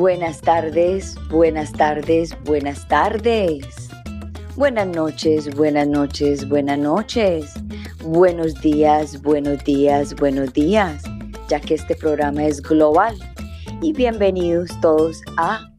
[0.00, 3.90] Buenas tardes, buenas tardes, buenas tardes.
[4.56, 7.52] Buenas noches, buenas noches, buenas noches.
[8.02, 11.02] Buenos días, buenos días, buenos días,
[11.50, 13.14] ya que este programa es global.
[13.82, 15.70] Y bienvenidos todos a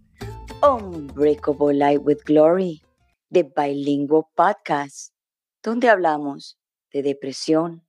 [0.62, 2.84] Unbreakable Light with Glory,
[3.32, 5.16] de Bilingual Podcast,
[5.64, 6.60] donde hablamos
[6.94, 7.88] de depresión,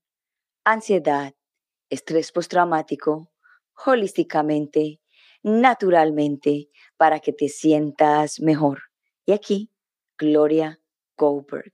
[0.65, 1.35] ansiedad,
[1.91, 3.31] estrés postraumático,
[3.85, 5.02] holísticamente,
[5.43, 8.83] naturalmente, para que te sientas mejor.
[9.27, 9.71] Y aquí,
[10.19, 10.81] Gloria
[11.17, 11.73] Goldberg.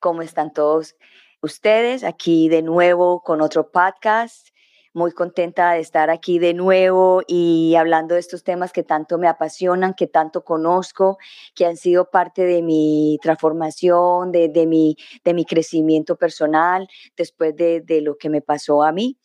[0.00, 0.96] ¿Cómo están todos
[1.42, 2.04] ustedes?
[2.04, 4.48] Aquí de nuevo con otro podcast
[4.92, 9.28] muy contenta de estar aquí de nuevo y hablando de estos temas que tanto me
[9.28, 11.18] apasionan, que tanto conozco,
[11.54, 17.80] que han sido parte de mi transformación, de, mi, de mi crecimiento personal después de,
[17.80, 19.16] de lo que me pasó a mí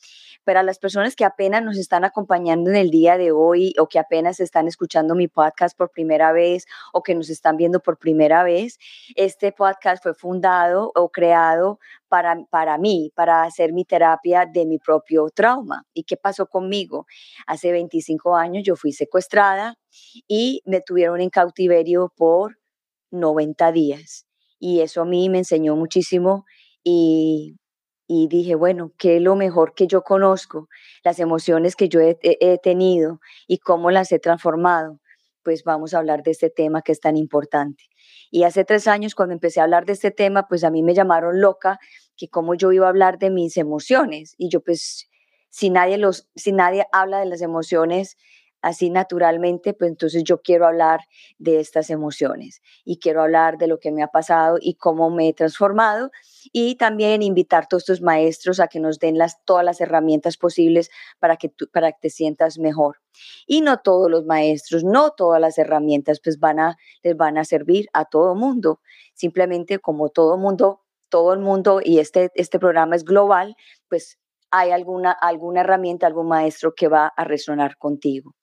[0.46, 4.00] para las personas que apenas nos están acompañando en el día de hoy o que
[4.00, 8.44] apenas están escuchando mi podcast por primera vez o que nos están viendo por primera
[8.44, 8.78] vez,
[9.16, 14.78] este podcast fue fundado o creado para, para mí, para hacer mi terapia de mi
[14.78, 15.84] propio trauma.
[15.94, 17.08] ¿Y qué pasó conmigo?
[17.48, 19.78] Hace 25 años yo fui secuestrada
[20.28, 22.60] y me tuvieron en cautiverio por
[23.12, 24.28] 90 días.
[24.60, 26.46] Y eso a mí me enseñó muchísimo
[26.84, 27.56] y
[28.08, 30.70] y dije, bueno, ¿qué es lo mejor que yo conozco?
[31.04, 32.16] Las emociones que yo he,
[32.62, 35.00] tenido y cómo las he transformado.
[35.44, 37.84] Pues vamos a hablar de este tema que es tan importante.
[38.32, 40.94] Y hace tres años, cuando empecé a hablar de este tema, pues a mí me
[40.94, 41.80] llamaron loca,
[42.18, 44.36] que cómo yo iba a hablar de mis emociones.
[44.38, 45.10] Y yo pues,
[45.50, 48.18] si nadie, los, si nadie habla de las emociones,
[48.66, 51.02] así naturalmente, pues entonces yo quiero hablar
[51.38, 55.30] de estas emociones y quiero hablar de lo que me ha pasado y cómo me
[55.30, 56.10] he transformado
[56.52, 60.38] y también invitar a todos estos maestros a que nos den las, todas las herramientas
[60.38, 62.98] posibles para que, tú, para que te sientas mejor.
[63.46, 67.46] Y no todos los maestros, no todas las herramientas pues van a, les van a
[67.46, 68.82] servir a todo mundo.
[69.14, 73.56] Simplemente como todo mundo, todo el mundo y este, este programa es global,
[73.90, 74.18] pues
[74.50, 78.34] hay alguna, alguna herramienta, algún maestro que va a resonar contigo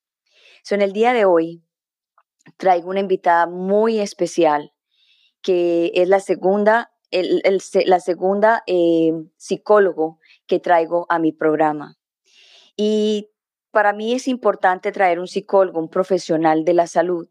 [0.71, 1.63] en el día de hoy
[2.57, 4.73] traigo una invitada muy especial
[5.43, 11.99] que es la segunda, la segunda eh, psicólogo que traigo a mi programa.
[12.77, 13.29] Y
[13.73, 17.29] para mí es importante traer un psicólogo, un profesional de la salud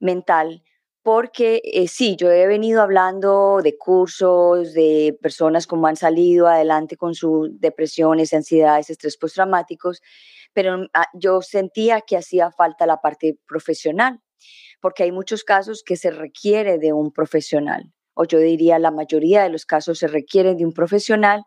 [0.00, 0.62] mental,
[1.02, 6.96] porque eh, sí, yo he venido hablando de cursos, de personas como han salido adelante
[6.96, 10.02] con sus depresiones, ansiedades, estrés postraumáticos,
[10.58, 14.20] pero ah, yo sentía que hacía falta la parte profesional,
[14.80, 19.44] porque hay muchos casos que se requiere de un profesional, o yo diría la mayoría
[19.44, 21.44] de los casos se requieren de un profesional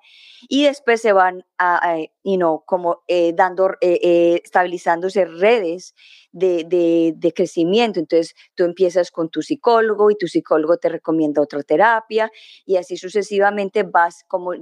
[0.47, 5.93] y después se van a, you know, como eh, dando, eh, eh, estabilizándose redes
[6.31, 6.63] de,
[7.13, 7.99] de, crecimiento.
[7.99, 12.31] Entonces tú empiezas con tu psicólogo y tu psicólogo te recomienda otra terapia
[12.65, 14.53] y así sucesivamente vas como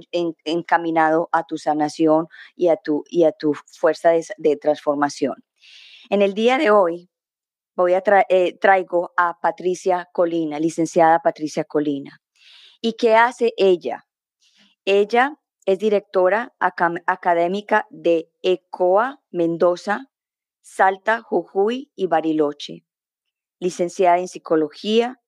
[0.44, 2.26] encaminado a tu sanación
[2.56, 5.36] y a tu, y a tu fuerza de, transformación.
[6.10, 7.08] En el día de hoy
[7.80, 8.02] voy a
[8.60, 12.20] traigo a Patricia Colina, licenciada Patricia Colina.
[12.80, 14.06] ¿Y qué hace ella?
[14.84, 20.06] Ella es directora académica de ECOA Mendoza,
[20.60, 22.84] Salta, Jujuy y Bariloche.
[23.58, 25.20] Licenciada en Psicología,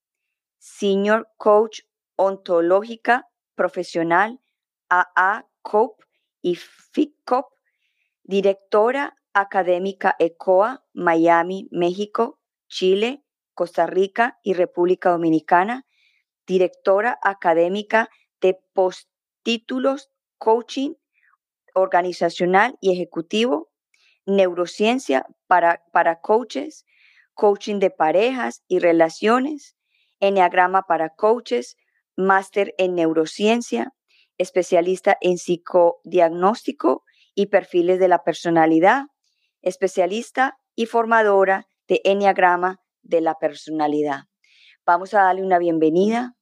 [0.58, 1.80] Senior Coach
[2.16, 4.40] Ontológica Profesional
[4.88, 6.02] AA COP
[6.40, 7.46] y FICOP,
[8.24, 12.41] directora académica ECOA Miami, México,
[12.72, 13.22] Chile,
[13.52, 15.86] Costa Rica y República Dominicana,
[16.46, 18.08] directora académica
[18.40, 20.94] de postítulos coaching
[21.74, 23.70] organizacional y ejecutivo,
[24.24, 26.86] neurociencia para, para coaches,
[27.34, 29.76] coaching de parejas y relaciones,
[30.18, 31.76] enneagrama para coaches,
[32.16, 33.92] máster en neurociencia,
[34.38, 37.04] especialista en psicodiagnóstico
[37.34, 39.04] y perfiles de la personalidad,
[39.60, 44.20] especialista y formadora de enneagrama de la personalidad.
[44.86, 46.34] Vamos a darle una bienvenida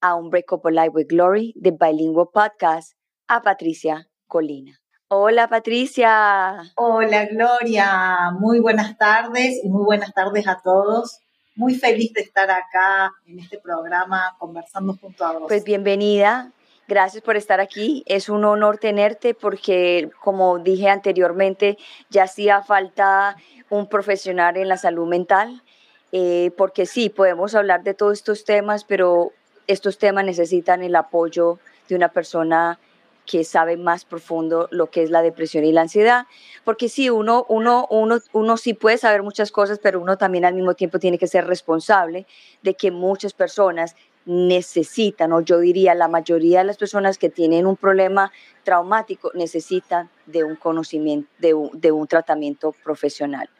[0.00, 2.92] a un Break Up Life with Glory de Bilingual Podcast
[3.26, 4.80] a Patricia Colina.
[5.08, 6.72] Hola Patricia.
[6.76, 11.18] Hola Gloria, muy buenas tardes y muy buenas tardes a todos.
[11.56, 15.48] Muy feliz de estar acá en este programa conversando junto a vos.
[15.48, 16.52] Pues bienvenida,
[16.90, 18.02] gracias por estar aquí.
[18.04, 21.78] Es un honor tenerte porque, como dije anteriormente,
[22.10, 23.36] ya hacía falta
[23.70, 25.62] un profesional en la salud mental,
[26.10, 29.30] eh, porque sí, podemos hablar de todos estos temas, pero
[29.68, 32.80] estos temas necesitan el apoyo de una persona
[33.24, 36.26] que sabe más profundo lo que es la depresión y la ansiedad,
[36.64, 40.54] porque sí, uno, uno, uno, uno sí puede saber muchas cosas, pero uno también al
[40.54, 42.26] mismo tiempo tiene que ser responsable
[42.62, 43.94] de que muchas personas
[44.30, 48.30] necesitan, o yo diría la mayoría de las personas que tienen un problema
[48.62, 53.50] traumático necesitan de un conocimiento, de un, de un tratamiento profesional.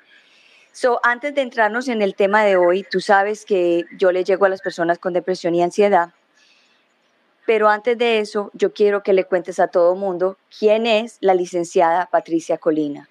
[0.70, 4.44] So, antes de entrarnos en el tema de hoy, tú sabes que yo le llego
[4.44, 6.10] a las personas con depresión y ansiedad,
[7.46, 11.34] pero antes de eso, yo quiero que le cuentes a todo mundo quién es la
[11.34, 13.08] licenciada Patricia Colina.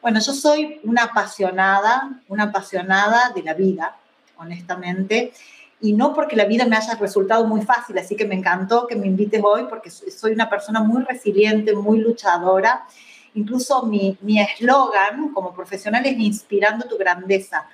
[0.00, 3.98] Bueno, yo soy una apasionada, una apasionada de la vida,
[4.38, 5.32] honestamente,
[5.80, 8.96] y no porque la vida me haya resultado muy fácil, así que me encantó que
[8.96, 12.84] me invites hoy porque soy una persona muy resiliente, muy luchadora.
[13.34, 17.66] Incluso mi eslogan como profesional es inspirando tu grandeza,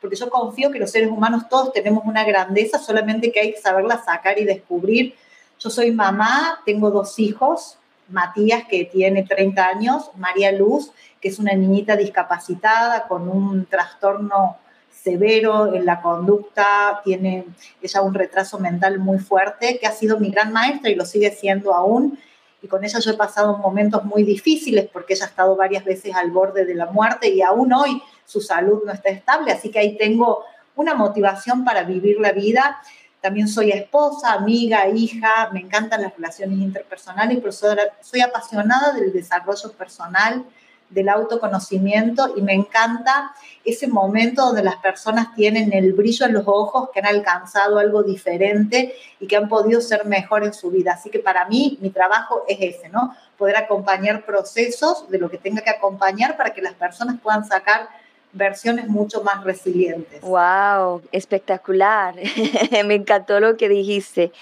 [0.00, 3.60] porque yo confío que los seres humanos todos tenemos una grandeza, solamente que hay que
[3.60, 5.14] saberla sacar y descubrir.
[5.60, 7.78] Yo soy mamá, tengo dos hijos,
[8.08, 10.90] Matías, que tiene 30 años, María Luz,
[11.20, 14.56] que es una niñita discapacitada con un trastorno
[15.02, 17.46] severo en la conducta, tiene
[17.80, 21.30] ella un retraso mental muy fuerte, que ha sido mi gran maestra y lo sigue
[21.30, 22.18] siendo aún.
[22.62, 26.14] Y con ella yo he pasado momentos muy difíciles porque ella ha estado varias veces
[26.14, 29.80] al borde de la muerte y aún hoy su salud no está estable, así que
[29.80, 30.44] ahí tengo
[30.76, 32.80] una motivación para vivir la vida.
[33.20, 39.72] También soy esposa, amiga, hija, me encantan las relaciones interpersonales, pero soy apasionada del desarrollo
[39.72, 40.44] personal,
[40.92, 43.32] del autoconocimiento y me encanta
[43.64, 48.02] ese momento donde las personas tienen el brillo en los ojos, que han alcanzado algo
[48.02, 50.92] diferente y que han podido ser mejor en su vida.
[50.92, 53.14] Así que para mí mi trabajo es ese, ¿no?
[53.38, 57.88] Poder acompañar procesos de lo que tenga que acompañar para que las personas puedan sacar
[58.32, 60.20] versiones mucho más resilientes.
[60.22, 61.02] ¡Wow!
[61.12, 62.14] Espectacular.
[62.86, 64.32] me encantó lo que dijiste.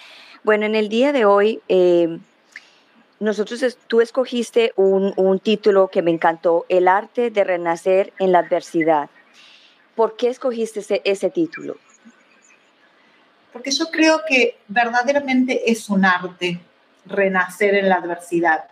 [0.42, 1.60] Bueno, en el día de hoy...
[1.68, 2.18] Eh,
[3.20, 9.10] nosotros, tú escogiste un, título que me encantó, El arte de renacer en la adversidad.
[9.94, 11.76] ¿Por qué escogiste ese, ese título?
[13.52, 16.60] Porque yo creo que verdaderamente es un arte
[17.04, 18.64] renacer en la adversidad.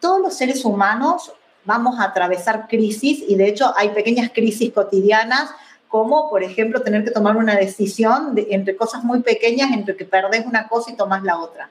[0.00, 1.32] Todos los seres humanos
[1.66, 5.50] vamos a atravesar crisis y de hecho hay pequeñas crisis cotidianas
[5.88, 10.46] como por ejemplo tener que tomar una decisión entre cosas muy pequeñas, entre que perdés
[10.46, 11.68] una cosa y tomas la otra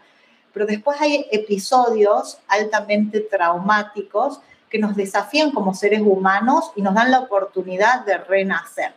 [0.57, 4.39] pero después hay episodios altamente traumáticos
[4.71, 8.91] que nos desafían como seres humanos y nos dan la oportunidad de renacer.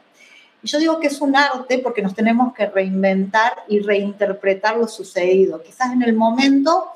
[0.62, 4.88] Y yo digo que es un arte porque nos tenemos que reinventar y reinterpretar lo
[4.88, 5.62] sucedido.
[5.62, 6.88] Quizás en el momento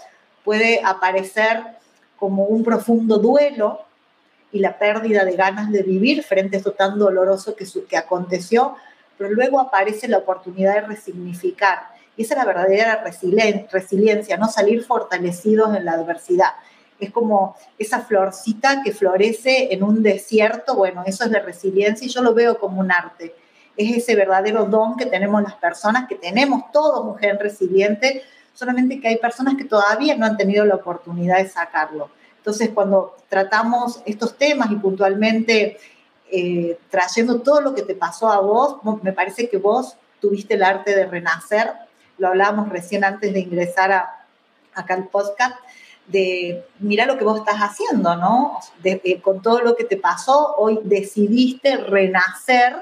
[0.44, 1.62] puede aparecer
[2.16, 3.82] como un profundo duelo
[4.50, 8.76] y la pérdida de ganas de vivir frente a esto tan doloroso que, que aconteció,
[9.18, 13.04] pero luego aparece la oportunidad de resignificar y esa es la verdadera
[13.70, 16.50] resiliencia, no salir fortalecidos en la adversidad.
[17.00, 22.10] Es como esa florcita que florece en un desierto, bueno, eso es la resiliencia y
[22.10, 23.34] yo lo veo como un arte.
[23.76, 28.22] Es ese verdadero don que tenemos las personas, que tenemos todos gen resiliente,
[28.52, 32.10] solamente que hay personas que todavía no han tenido la oportunidad de sacarlo.
[32.36, 35.78] Entonces, cuando tratamos estos temas y puntualmente
[36.30, 40.62] eh, trayendo todo lo que te pasó a vos, me parece que vos tuviste el
[40.62, 41.72] arte de renacer
[42.18, 44.26] lo hablábamos recién antes de ingresar a,
[44.74, 45.56] acá al podcast,
[46.06, 48.58] de mira lo que vos estás haciendo, ¿no?
[48.84, 52.74] Eh, con todo lo que te pasó, hoy decidiste renacer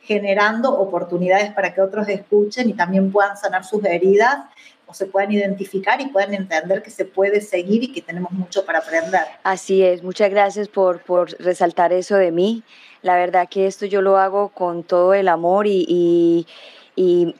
[0.00, 4.38] generando oportunidades para que otros escuchen y también puedan sanar sus heridas
[4.86, 8.64] o se puedan identificar y puedan entender que se puede seguir y que tenemos mucho
[8.64, 9.20] para aprender.
[9.42, 12.62] Así es, muchas gracias por, por resaltar eso de mí.
[13.02, 16.46] La verdad que esto yo lo hago con todo el amor y y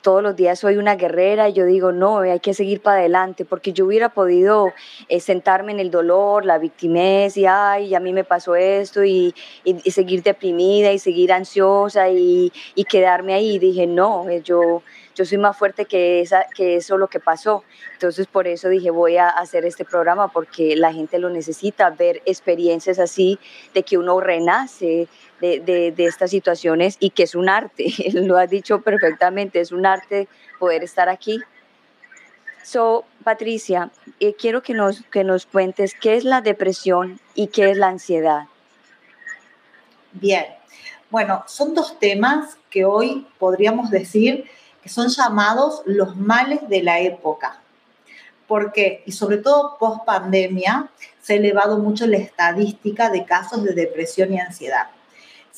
[0.03, 3.45] todos los días soy una guerrera y yo digo, no, hay que seguir para adelante,
[3.45, 4.73] porque yo hubiera podido
[5.09, 9.35] eh, sentarme en el dolor, la victimez y, ay, a mí me pasó esto y,
[9.65, 13.59] y, seguir deprimida y seguir ansiosa y, y quedarme ahí.
[13.59, 14.83] dije, no, eh, yo,
[15.17, 17.65] yo soy más fuerte que, esa, que eso lo que pasó.
[17.95, 22.23] Entonces por eso dije, voy a hacer este programa porque la gente lo necesita, ver
[22.27, 23.41] experiencias así
[23.75, 25.09] de que uno renace,
[25.41, 30.29] de, estas situaciones y que es un arte, lo has dicho perfectamente, es un arte
[30.59, 31.41] poder estar aquí.
[32.63, 33.91] So, Patricia,
[34.21, 37.89] eh, quiero que nos, que nos cuentes qué es la depresión y qué es la
[37.89, 38.45] ansiedad.
[40.13, 40.47] Bien,
[41.11, 44.45] bueno, son dos temas que hoy podríamos decir
[44.83, 47.61] que son llamados los males de la época.
[48.47, 50.91] Porque, y sobre todo post pandemia,
[51.21, 54.89] se ha elevado mucho la estadística de casos de depresión y ansiedad.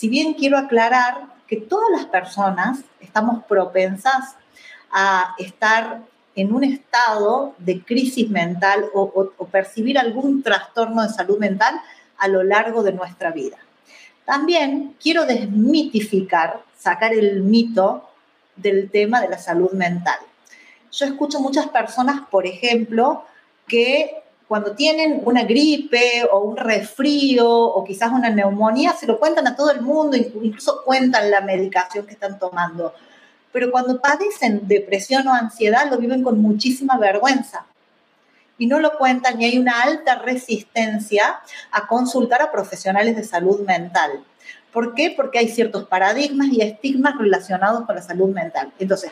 [0.00, 4.34] Si bien quiero aclarar que todas las personas estamos propensas
[4.90, 6.00] a estar
[6.34, 11.78] en un estado de crisis mental o, percibir algún trastorno de salud mental
[12.16, 13.58] a lo largo de nuestra vida.
[14.24, 18.08] También quiero desmitificar, sacar el mito
[18.56, 20.18] del tema de la salud mental.
[20.92, 23.26] Yo escucho muchas personas, por ejemplo,
[23.68, 29.46] que cuando tienen una gripe o un resfrío o quizás una neumonía, se lo cuentan
[29.46, 32.92] a todo el mundo, incluso cuentan la medicación que están tomando
[33.52, 37.66] pero cuando padecen depresión o ansiedad lo viven con muchísima vergüenza
[38.58, 41.40] y no lo cuentan y hay una alta resistencia
[41.70, 44.22] a consultar a profesionales de salud mental.
[44.72, 45.12] ¿Por qué?
[45.16, 48.72] Porque hay ciertos paradigmas y estigmas relacionados con la salud mental.
[48.78, 49.10] Entonces,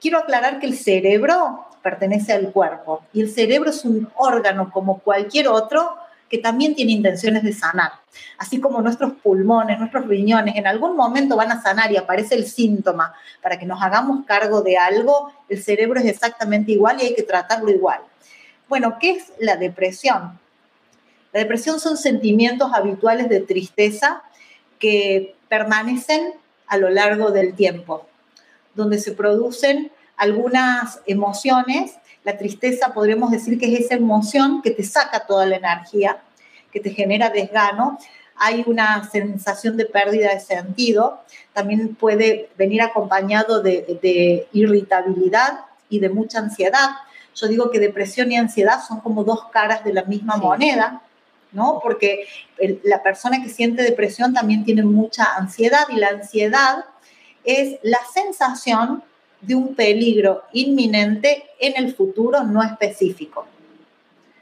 [0.00, 4.98] quiero aclarar que el cerebro pertenece al cuerpo y el cerebro es un órgano como
[5.00, 5.96] cualquier otro
[6.30, 7.90] que también tiene intenciones de sanar.
[8.38, 12.46] Así como nuestros pulmones, nuestros riñones en algún momento van a sanar y aparece el
[12.46, 17.14] síntoma para que nos hagamos cargo de algo, el cerebro es exactamente igual y hay
[17.14, 18.00] que tratarlo igual.
[18.68, 20.38] Bueno, ¿qué es la depresión?
[21.32, 24.22] La depresión son sentimientos habituales de tristeza
[24.78, 26.34] que permanecen
[26.68, 28.06] a lo largo del tiempo,
[28.76, 34.82] donde se producen algunas emociones la tristeza podríamos decir que es esa emoción que te
[34.82, 36.18] saca toda la energía,
[36.70, 37.98] que te genera desgano.
[38.36, 41.20] Hay una sensación de pérdida de sentido.
[41.52, 46.90] También puede venir acompañado de, irritabilidad y de mucha ansiedad.
[47.34, 51.00] Yo digo que depresión y ansiedad son como dos caras de la misma moneda,
[51.52, 51.80] ¿no?
[51.82, 52.26] Porque
[52.84, 56.84] la persona que siente depresión también tiene mucha ansiedad y la ansiedad
[57.44, 59.02] es la sensación
[59.40, 63.46] de un peligro inminente en el futuro no específico.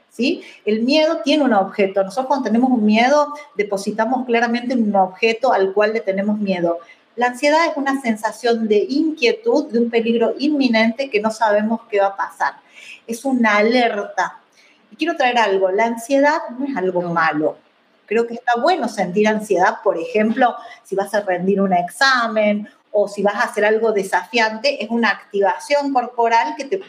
[0.09, 0.43] ¿Sí?
[0.65, 2.03] El miedo tiene un objeto.
[2.03, 6.79] Nosotros cuando tenemos un miedo depositamos claramente un objeto al cual le tenemos miedo.
[7.15, 11.99] La ansiedad es una sensación de inquietud, de un peligro inminente que no sabemos qué
[11.99, 12.53] va a pasar.
[13.07, 14.39] Es una alerta.
[14.91, 17.57] Y quiero traer algo, la ansiedad no es algo malo.
[18.05, 23.07] Creo que está bueno sentir ansiedad, por ejemplo, si vas a rendir un examen o
[23.07, 26.81] si vas a hacer algo desafiante, es una activación corporal que te,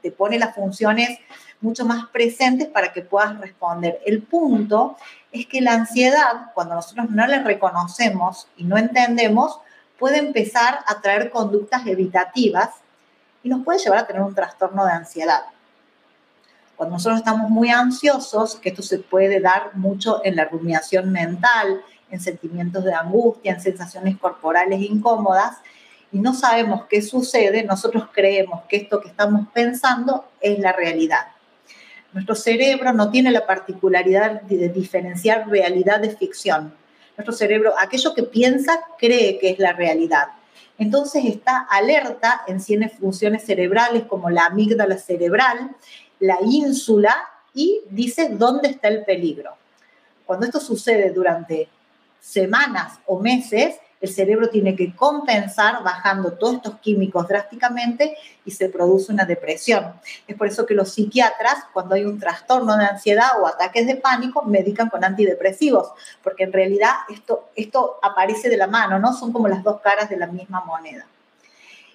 [0.00, 1.18] te pone las funciones
[1.60, 4.00] mucho más presentes para que puedas responder.
[4.06, 4.96] El punto
[5.32, 9.60] es que la ansiedad, cuando nosotros no la reconocemos y no entendemos,
[9.98, 12.70] puede empezar a traer conductas evitativas
[13.42, 15.42] y nos puede llevar a tener un trastorno de ansiedad.
[16.76, 21.82] Cuando nosotros estamos muy ansiosos, que esto se puede dar mucho en la rumiación mental,
[22.10, 25.58] en sentimientos de angustia, en sensaciones corporales incómodas,
[26.12, 31.28] y no sabemos qué sucede, nosotros creemos que esto que estamos pensando es la realidad.
[32.12, 36.74] Nuestro cerebro no tiene la particularidad de diferenciar realidad de ficción.
[37.16, 40.28] Nuestro cerebro, aquello que piensa, cree que es la realidad.
[40.78, 45.76] Entonces está alerta en funciones cerebrales como la amígdala cerebral,
[46.18, 47.14] la ínsula
[47.54, 49.54] y dice dónde está el peligro.
[50.26, 51.68] Cuando esto sucede durante
[52.20, 58.70] semanas o meses, el cerebro tiene que compensar bajando todos estos químicos drásticamente y se
[58.70, 59.92] produce una depresión.
[60.26, 63.96] Es por eso que los psiquiatras, cuando hay un trastorno de ansiedad o ataques de
[63.96, 69.12] pánico, medican con antidepresivos, porque en realidad esto, esto aparece de la mano, ¿no?
[69.12, 71.06] Son como las dos caras de la misma moneda.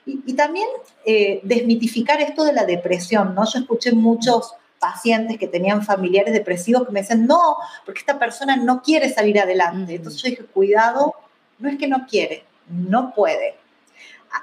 [0.07, 0.67] Y, también
[1.03, 3.43] eh, desmitificar esto de la depresión, ¿no?
[3.51, 8.55] Yo escuché muchos pacientes que tenían familiares depresivos que me decían, no, porque esta persona
[8.55, 9.95] no quiere salir adelante.
[9.95, 11.15] Entonces yo dije, cuidado,
[11.59, 13.55] no es que no quiere, no puede.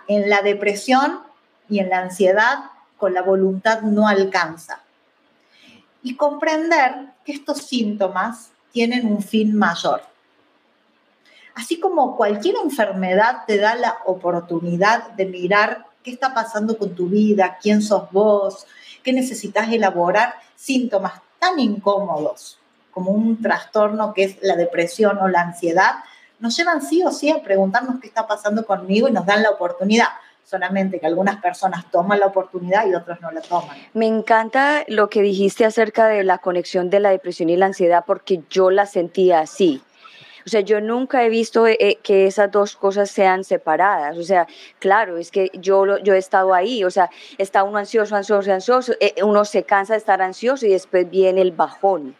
[0.09, 1.21] En la depresión
[1.69, 2.59] y en la ansiedad,
[2.97, 4.81] con la voluntad no alcanza.
[6.03, 10.03] Y comprender que estos síntomas tienen un fin mayor.
[11.55, 17.09] Así como cualquier enfermedad te da la oportunidad de mirar qué está pasando con tu
[17.09, 18.67] vida, quién sos vos,
[19.03, 22.59] qué necesitas elaborar, síntomas tan incómodos
[22.91, 25.95] como un trastorno que es la depresión o la ansiedad,
[26.39, 29.51] nos llevan sí o sí a preguntarnos qué está pasando conmigo y nos dan la
[29.51, 30.09] oportunidad
[30.45, 33.77] solamente que algunas personas toman la oportunidad y otros no la toman.
[33.95, 38.05] Me encanta lo que dijiste acerca de la conexión de la depresión y la ansiedad
[38.07, 39.83] porque yo la sentía así.
[40.47, 44.17] O sea, yo nunca he visto eh, eh, que esas dos cosas sean separadas.
[44.19, 44.47] O sea,
[44.79, 46.85] claro, es que yo, yo he estado ahí.
[46.85, 48.93] O sea, está uno ansioso, ansioso, ansioso.
[49.01, 52.17] Eh, uno se cansa de estar ansioso y después viene el bajón.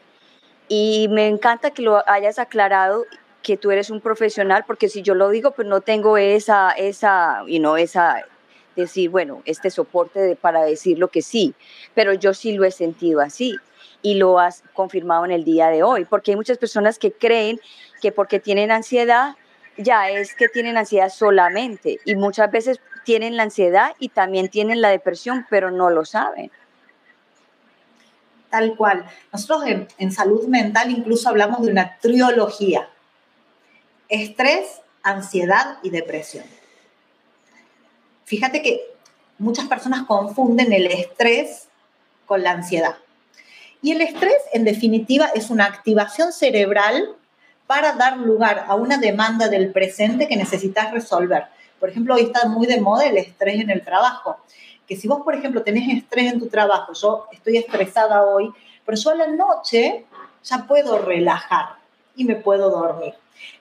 [0.69, 3.05] Y me encanta que lo hayas aclarado
[3.43, 7.43] que tú eres un profesional, porque si yo lo digo, pues no tengo esa, esa,
[7.49, 8.25] y no esa,
[8.77, 11.55] decir, bueno, este soporte para decir lo que sí,
[11.93, 13.59] pero yo sí lo he sentido así
[14.03, 17.61] y lo has confirmado en el día de hoy, porque hay muchas personas que creen
[18.01, 19.37] que porque tienen ansiedad,
[19.77, 22.01] ya es que tienen ansiedad solamente.
[22.05, 26.51] Y muchas veces tienen la ansiedad y también tienen la depresión, pero no lo saben.
[28.51, 29.07] Tal cual.
[29.33, 29.65] Nosotros
[29.97, 32.89] en, salud mental incluso hablamos de una triología.
[34.09, 36.45] Estrés, ansiedad y depresión.
[38.25, 38.83] Fíjate que
[39.39, 41.69] muchas personas confunden el estrés
[42.27, 42.97] con la ansiedad.
[43.83, 47.17] Y el estrés, en definitiva, es una activación cerebral
[47.67, 51.45] para dar lugar a una demanda del presente que necesitas resolver.
[51.81, 54.39] Por ejemplo, hoy está muy de moda el estrés en el trabajo
[54.87, 58.53] que si vos, por ejemplo, tenés estrés en tu trabajo, yo estoy estresada hoy,
[58.85, 60.05] pero yo a la noche
[60.45, 61.77] ya puedo relajar
[62.17, 63.15] y me puedo dormir.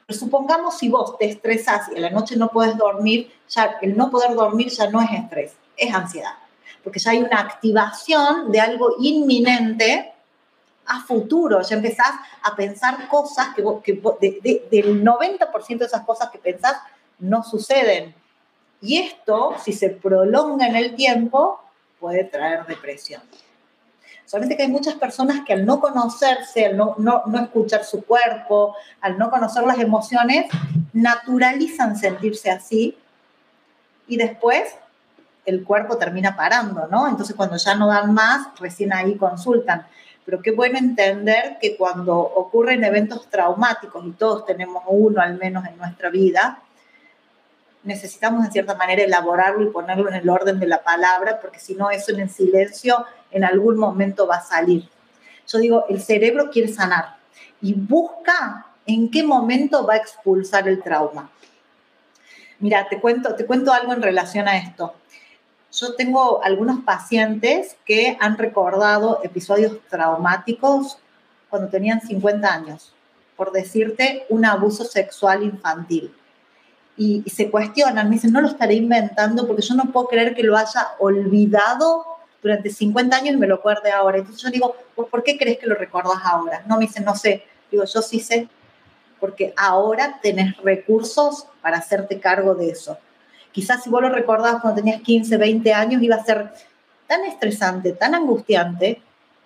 [0.05, 3.95] Pero supongamos si vos te estresás y a la noche no puedes dormir, ya el
[3.95, 6.33] no poder dormir ya no es estrés, es ansiedad.
[6.83, 10.13] Porque ya hay una activación de algo inminente
[10.85, 11.61] a futuro.
[11.61, 16.77] Ya empezás a pensar cosas que, que del 90% de esas cosas que pensás
[17.19, 18.15] no suceden.
[18.81, 21.61] Y esto, si se prolonga en el tiempo,
[22.00, 23.21] puede traer depresión.
[24.25, 28.03] Solamente que hay muchas personas que al no conocerse, al no, no, no, escuchar su
[28.03, 30.45] cuerpo, al no conocer las emociones,
[30.93, 32.97] naturalizan sentirse así
[34.07, 34.73] y después
[35.45, 37.07] el cuerpo termina parando, ¿no?
[37.07, 39.86] Entonces cuando ya no dan más, recién ahí consultan.
[40.25, 45.65] Pero qué bueno entender que cuando ocurren eventos traumáticos, y todos tenemos uno al menos
[45.65, 46.62] en nuestra vida,
[47.83, 51.74] necesitamos en cierta manera elaborarlo y ponerlo en el orden de la palabra, porque si
[51.74, 54.88] no, eso en el silencio en algún momento va a salir.
[55.48, 57.15] Yo digo, el cerebro quiere sanar
[57.62, 61.29] y busca en qué momento va a expulsar el trauma.
[62.60, 64.93] Mira, te cuento, te cuento algo en relación a esto.
[65.71, 70.97] Yo tengo algunos pacientes que han recordado episodios traumáticos
[71.49, 72.93] cuando tenían 50 años,
[73.35, 76.13] por decirte un abuso sexual infantil
[76.97, 80.43] y, se cuestionan, me dicen, no lo estaré inventando porque yo no puedo creer que
[80.43, 82.05] lo haya olvidado
[82.43, 84.17] durante 50 años y me lo acuerde ahora.
[84.17, 86.63] Entonces yo digo, ¿por qué crees que lo recuerdas ahora?
[86.67, 87.43] No, me dicen, no sé.
[87.71, 88.47] Digo, yo sí sé,
[89.19, 92.97] porque ahora tenés recursos para hacerte cargo de eso.
[93.51, 96.51] Quizás si vos lo recordabas cuando tenías 15, 20 años, iba a ser
[97.07, 99.01] tan estresante, tan angustiante,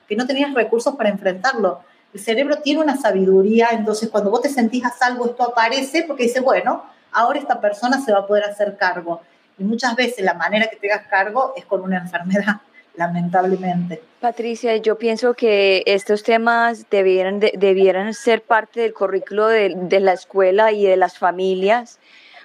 [0.07, 1.81] que no tenías recursos para enfrentarlo.
[2.13, 6.23] El cerebro tiene una sabiduría, entonces cuando vos te sentís a salvo, esto aparece porque
[6.23, 9.21] dice, bueno, ahora esta persona se va a poder hacer cargo.
[9.57, 12.61] Y muchas veces la manera que te hagas cargo es con una enfermedad,
[12.95, 14.01] lamentablemente.
[14.19, 20.71] Patricia, yo pienso que estos temas debieran, debieran ser parte del currículo de, la escuela
[20.71, 21.99] y de las familias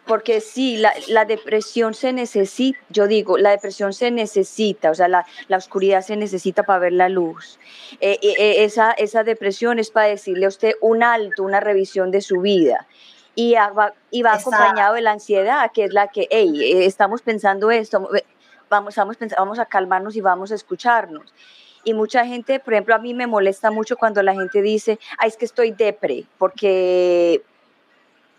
[0.07, 5.27] porque sí, la, depresión se necesita, yo digo, la depresión se necesita, o sea, la,
[5.51, 7.59] oscuridad se necesita para ver la luz.
[8.01, 12.21] Eh, eh, esa, esa depresión es para decirle a usted un alto, una revisión de
[12.21, 12.87] su vida
[13.35, 17.23] y va, y va acompañado de la ansiedad, que es la que, hey, eh, estamos
[17.23, 18.09] pensando esto,
[18.69, 21.33] vamos, vamos, vamos a calmarnos y vamos a escucharnos.
[21.83, 25.29] Y mucha gente, por ejemplo, a mí me molesta mucho cuando la gente dice, ay,
[25.29, 27.43] es que estoy depre, porque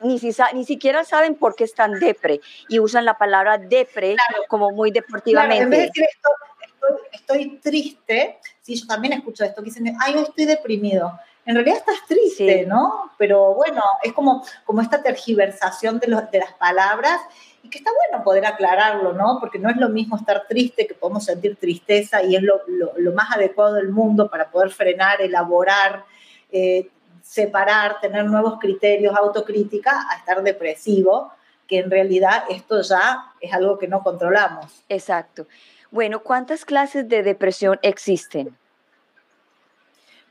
[0.01, 4.15] ni, si, ni siquiera saben por qué están depre y usan la palabra depre
[4.47, 5.63] como muy deportivamente.
[5.63, 6.29] en vez de decir esto,
[6.61, 11.11] estoy, estoy, triste, sí, yo también escucho esto, que dicen, ay, yo estoy deprimido
[11.45, 13.11] en realidad estás triste, ¿no?
[13.17, 17.19] Pero bueno, es como, como esta tergiversación de, de las palabras
[17.63, 19.37] y que está bueno poder aclararlo, ¿no?
[19.39, 23.11] Porque no es lo mismo estar triste, que podemos sentir tristeza y es lo, lo,
[23.13, 26.05] más adecuado del mundo para poder frenar, elaborar,
[26.51, 26.89] eh,
[27.23, 31.31] separar, tener nuevos criterios, autocrítica, a estar depresivo,
[31.67, 34.83] que en realidad esto ya es algo que no controlamos.
[34.89, 35.47] Exacto.
[35.89, 38.55] Bueno, ¿cuántas clases de depresión existen?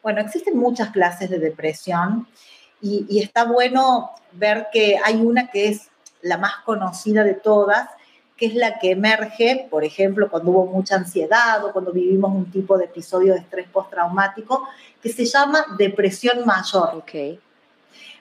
[0.03, 2.27] Bueno, existen muchas clases de depresión
[2.81, 5.91] y, está bueno ver que hay una que es
[6.23, 7.89] la más conocida de todas,
[8.41, 12.51] que es la que emerge, por ejemplo, cuando hubo mucha ansiedad o cuando vivimos un
[12.51, 14.67] tipo de episodio de estrés postraumático,
[15.03, 16.95] que se llama depresión mayor.
[17.03, 17.39] Okay.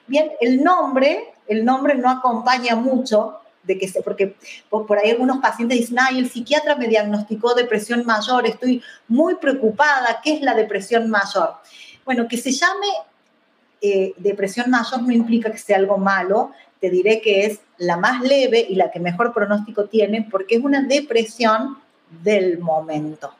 [0.06, 4.36] Bien, el nombre, el nombre no acompaña mucho de que se, porque
[4.68, 10.20] por, ahí algunos pacientes dicen, ay, el psiquiatra me diagnosticó depresión mayor, estoy muy preocupada,
[10.22, 11.54] ¿qué es la depresión mayor?
[12.04, 12.88] Bueno, que se llame
[13.80, 18.22] eh, depresión mayor no implica que sea algo malo, te diré que es la más
[18.22, 21.78] leve y la que mejor pronóstico tiene porque es una depresión
[22.22, 23.32] del momento.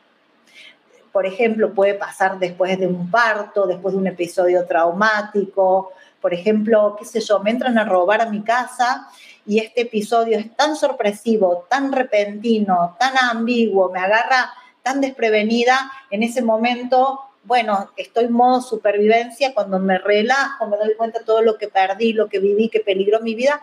[1.11, 6.95] Por ejemplo, puede pasar después de un parto, después de un episodio traumático, por ejemplo,
[6.97, 9.07] qué sé yo, me entran a robar a mi casa
[9.45, 14.51] y este episodio es tan sorpresivo, tan repentino, tan ambiguo, me agarra
[14.81, 21.19] tan desprevenida, en ese momento, bueno, estoy modo supervivencia, cuando me relajo, me doy cuenta
[21.19, 23.61] de todo lo que perdí, lo que viví, que peligró mi vida,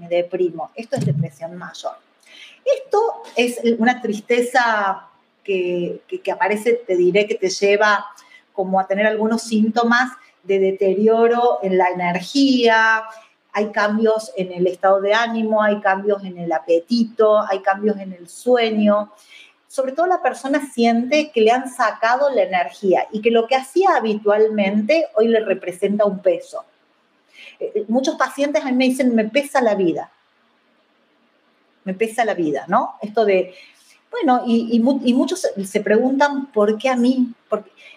[0.00, 0.70] me deprimo.
[0.74, 1.92] Esto es depresión mayor.
[2.64, 5.08] Esto es una tristeza
[5.44, 8.06] que, que, aparece, te diré, que te lleva
[8.52, 13.04] como a tener algunos síntomas de deterioro en la energía,
[13.52, 18.12] hay cambios en el estado de ánimo, hay cambios en el apetito, hay cambios en
[18.12, 19.12] el sueño.
[19.66, 23.56] Sobre todo la persona siente que le han sacado la energía y que lo que
[23.56, 26.64] hacía habitualmente hoy le representa un peso.
[27.60, 30.10] Eh, muchos pacientes a mí me dicen, me pesa la vida.
[31.84, 32.96] Me pesa la vida, ¿no?
[33.00, 33.54] Esto de,
[34.10, 37.32] bueno, y, muchos se preguntan, ¿por qué a mí?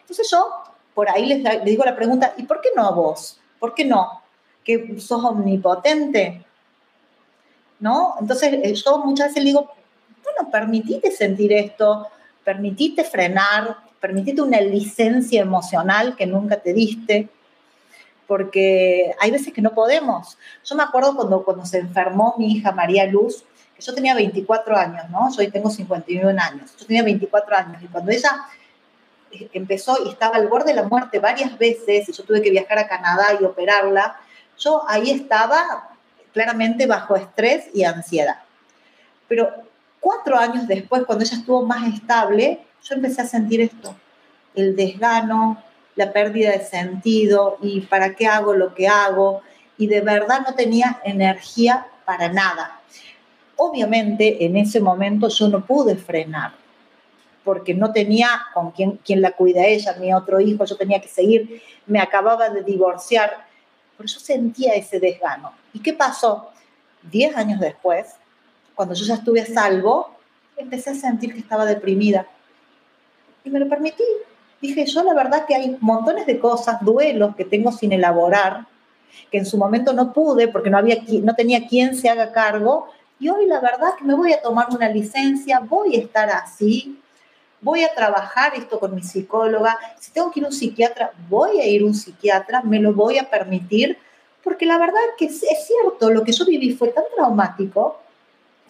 [0.02, 0.46] Entonces yo
[0.94, 3.40] por ahí les, digo la pregunta, ¿y por qué no a vos?
[3.60, 4.24] ¿Por qué no?
[4.64, 6.46] que sos omnipotente.
[7.80, 8.16] ¿No?
[8.20, 9.70] Entonces eh, yo muchas veces digo,
[10.24, 12.08] bueno, permitite sentir esto,
[12.44, 17.30] permitite frenar, permitite una licencia emocional que nunca te diste,
[18.28, 20.38] porque hay veces que no podemos.
[20.64, 23.44] Yo me acuerdo cuando, cuando se enfermó mi hija María Luz,
[23.76, 25.32] que yo tenía 24 años, ¿no?
[25.32, 28.46] Yo hoy tengo 51 años, yo tenía 24 años, y cuando ella
[29.32, 32.52] eh, empezó y estaba al borde de la muerte varias veces, y yo tuve que
[32.52, 34.18] viajar a Canadá y operarla,
[34.58, 35.90] yo ahí estaba
[36.34, 38.40] claramente bajo estrés y ansiedad.
[39.28, 39.50] Pero
[40.00, 43.96] cuatro años después, cuando ella estuvo más estable, yo empecé a sentir esto,
[44.56, 45.64] el desgano,
[45.96, 49.42] la pérdida de sentido y para qué hago lo que hago
[49.78, 52.82] y de verdad no tenía energía para nada.
[53.56, 56.54] Obviamente en ese momento yo no pude frenar
[57.44, 61.10] porque no tenía con quién, quién la cuida ella, mi otro hijo, yo tenía que
[61.10, 63.46] seguir, me acababa de divorciar,
[63.98, 65.52] pero yo sentía ese desgano.
[65.74, 66.52] ¿Y qué pasó?
[67.02, 68.16] Diez años después,
[68.76, 70.16] cuando yo ya estuve a salvo,
[70.56, 72.26] empecé a sentir que estaba deprimida.
[73.44, 74.04] Y me lo permití.
[74.64, 78.66] Dije, yo la verdad que hay montones de cosas, duelos que tengo sin elaborar,
[79.30, 82.88] que en su momento no pude porque no, había, no tenía quien se haga cargo.
[83.20, 86.98] Y hoy la verdad que me voy a tomar una licencia, voy a estar así,
[87.60, 91.60] voy a trabajar esto con mi psicóloga, si tengo que ir a un psiquiatra, voy
[91.60, 93.98] a ir a un psiquiatra, me lo voy a permitir,
[94.46, 98.00] porque la verdad que es, cierto, lo que yo viví fue tan traumático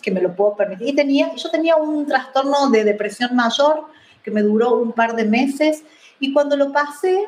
[0.01, 0.87] que me lo puedo permitir.
[0.87, 3.92] Y tenía, yo tenía un trastorno de depresión mayor
[4.23, 5.83] que me duró un par de meses
[6.19, 7.27] y cuando lo pasé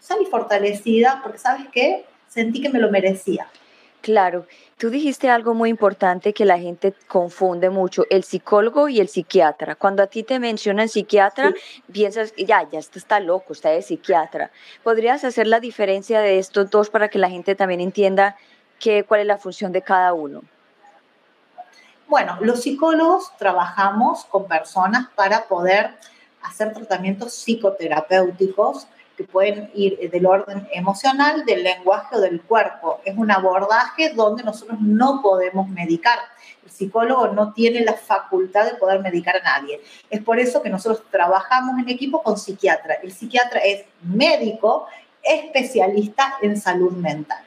[0.00, 2.04] salí fortalecida porque, ¿sabes qué?
[2.28, 3.48] Sentí que me lo merecía.
[4.02, 4.46] Claro,
[4.78, 9.74] tú dijiste algo muy importante que la gente confunde mucho, el psicólogo y el psiquiatra.
[9.74, 11.52] Cuando a ti te mencionan psiquiatra,
[11.90, 14.52] piensas, ya, ya está, está loco, está de psiquiatra.
[14.84, 18.36] ¿Podrías hacer la diferencia de estos dos para que la gente también entienda
[18.78, 20.42] qué, cuál es la función de cada uno?
[22.08, 25.90] Bueno, los psicólogos trabajamos con personas para poder
[26.40, 33.00] hacer tratamientos psicoterapéuticos que pueden ir del orden emocional, del lenguaje o del cuerpo.
[33.04, 36.18] Es un abordaje donde nosotros no podemos medicar.
[36.64, 39.80] El psicólogo no tiene la facultad de poder medicar a nadie.
[40.08, 42.94] Es por eso que nosotros trabajamos en equipo con psiquiatra.
[43.02, 44.86] El psiquiatra es médico
[45.22, 47.45] especialista en salud mental.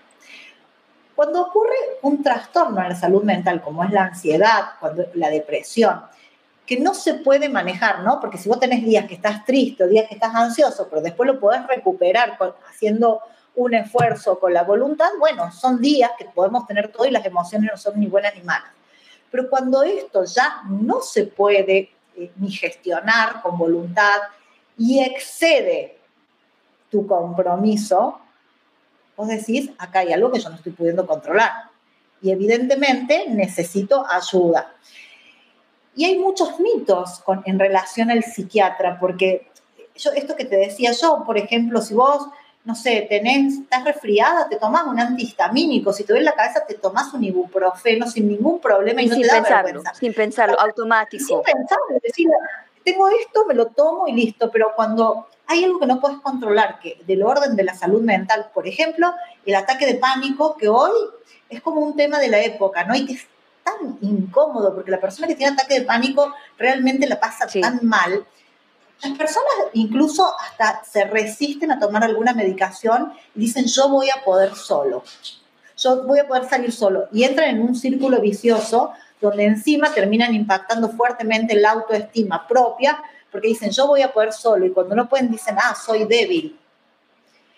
[1.19, 5.99] Cuando ocurre un trastorno en la salud mental, como es la ansiedad, cuando la depresión,
[6.65, 8.21] que no se puede manejar, ¿no?
[8.21, 11.38] Porque si vos tenés días que estás triste, días que estás ansioso, pero después lo
[11.38, 13.19] podés recuperar haciendo
[13.55, 17.69] un esfuerzo con la voluntad, bueno, son días que podemos tener todo y las emociones
[17.69, 18.71] no son ni buenas ni malas.
[19.29, 24.21] Pero cuando esto ya no se puede eh, ni gestionar con voluntad
[24.77, 25.97] y excede
[26.89, 28.21] tu compromiso,
[29.19, 31.51] vos decís, acá hay algo que yo no estoy pudiendo controlar.
[32.21, 34.73] Y evidentemente necesito ayuda.
[35.93, 39.51] Y hay muchos mitos con, en relación al psiquiatra, porque
[39.97, 42.29] yo, esto que te decía yo, por ejemplo, si vos,
[42.63, 46.75] no sé, tenés, estás resfriada, te tomas un antihistamínico, si te duele la cabeza, te
[46.75, 49.93] tomas un ibuprofeno sin ningún problema y, no sin te da pensarlo, vergüenza.
[49.95, 51.25] Sin pensarlo, automático.
[51.25, 52.29] Sin pensarlo, decir,
[52.86, 56.80] tengo esto, me lo tomo y listo, pero cuando hay algo que no puedes controlar,
[56.80, 59.12] que del orden de la salud mental, por ejemplo,
[59.44, 60.92] el ataque de pánico, que hoy
[61.50, 62.94] es como un tema de la época, ¿no?
[62.96, 63.20] Y que
[63.64, 68.28] tan incómodo, porque la persona que tiene ataque de pánico realmente la pasa tan mal.
[69.02, 74.24] Las personas incluso hasta se resisten a tomar alguna medicación y dicen, yo voy a
[74.24, 75.04] poder solo,
[75.76, 77.08] yo voy a poder salir solo.
[77.12, 83.50] Y entran en un círculo vicioso donde encima terminan impactando fuertemente la autoestima propia, porque
[83.50, 86.60] dicen, yo voy a poder solo, y cuando no pueden dicen, ah, soy débil.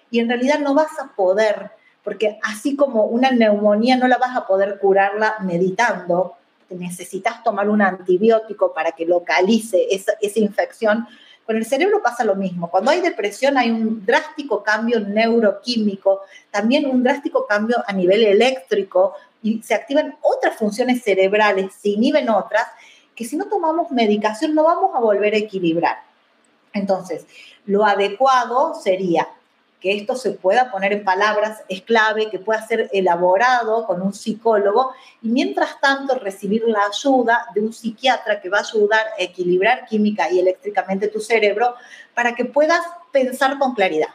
[0.09, 1.71] Y en realidad no vas a poder
[2.03, 6.35] porque así como una neumonía no la vas a poder curarla meditando,
[6.69, 11.07] necesitas tomar un antibiótico para que localice esa, esa infección,
[11.45, 12.69] Con el cerebro pasa lo mismo.
[12.69, 19.15] Cuando hay depresión hay un drástico cambio neuroquímico, también un drástico cambio a nivel eléctrico
[19.43, 22.67] y se activan otras funciones cerebrales, se inhiben otras,
[23.15, 26.03] que si no tomamos medicación no vamos a volver a equilibrar.
[26.73, 27.25] Entonces,
[27.65, 29.27] lo adecuado sería
[29.81, 34.13] que esto se pueda poner en palabras es clave, que pueda ser elaborado con un
[34.13, 34.91] psicólogo
[35.23, 39.87] y mientras tanto recibir la ayuda de un psiquiatra que va a ayudar a equilibrar
[39.87, 41.73] química y eléctricamente tu cerebro
[42.13, 44.09] para que puedas pensar con claridad.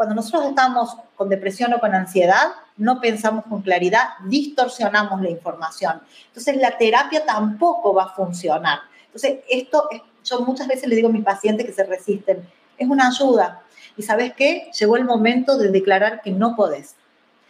[0.00, 6.00] Cuando nosotros estamos con depresión o con ansiedad, no pensamos con claridad, distorsionamos la información.
[6.28, 8.78] Entonces la terapia tampoco va a funcionar.
[9.04, 9.90] Entonces esto,
[10.24, 13.60] yo muchas veces le digo a mis pacientes que se resisten, es una ayuda,
[13.94, 14.70] y sabes qué?
[14.80, 16.94] Llegó el momento de declarar que no podés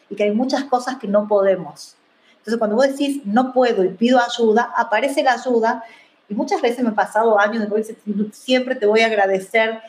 [0.08, 1.94] y que hay muchas cosas que no podemos.
[2.38, 5.84] Entonces, cuando vos decís no puedo y pido ayuda, aparece la ayuda.
[6.28, 7.96] Y muchas veces me he pasado años de
[8.32, 9.80] siempre te voy a agradecer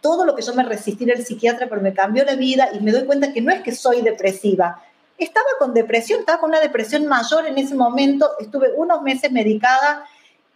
[0.00, 2.92] todo lo que yo me resistí el psiquiatra, pero me cambió la vida y me
[2.92, 4.82] doy cuenta que no es que soy depresiva.
[5.18, 10.04] Estaba con depresión, estaba con una depresión mayor en ese momento, estuve unos meses medicada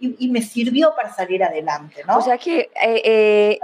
[0.01, 2.19] y, me sirvió para salir adelante, ¿no?
[2.19, 3.59] O sea que eh, eh,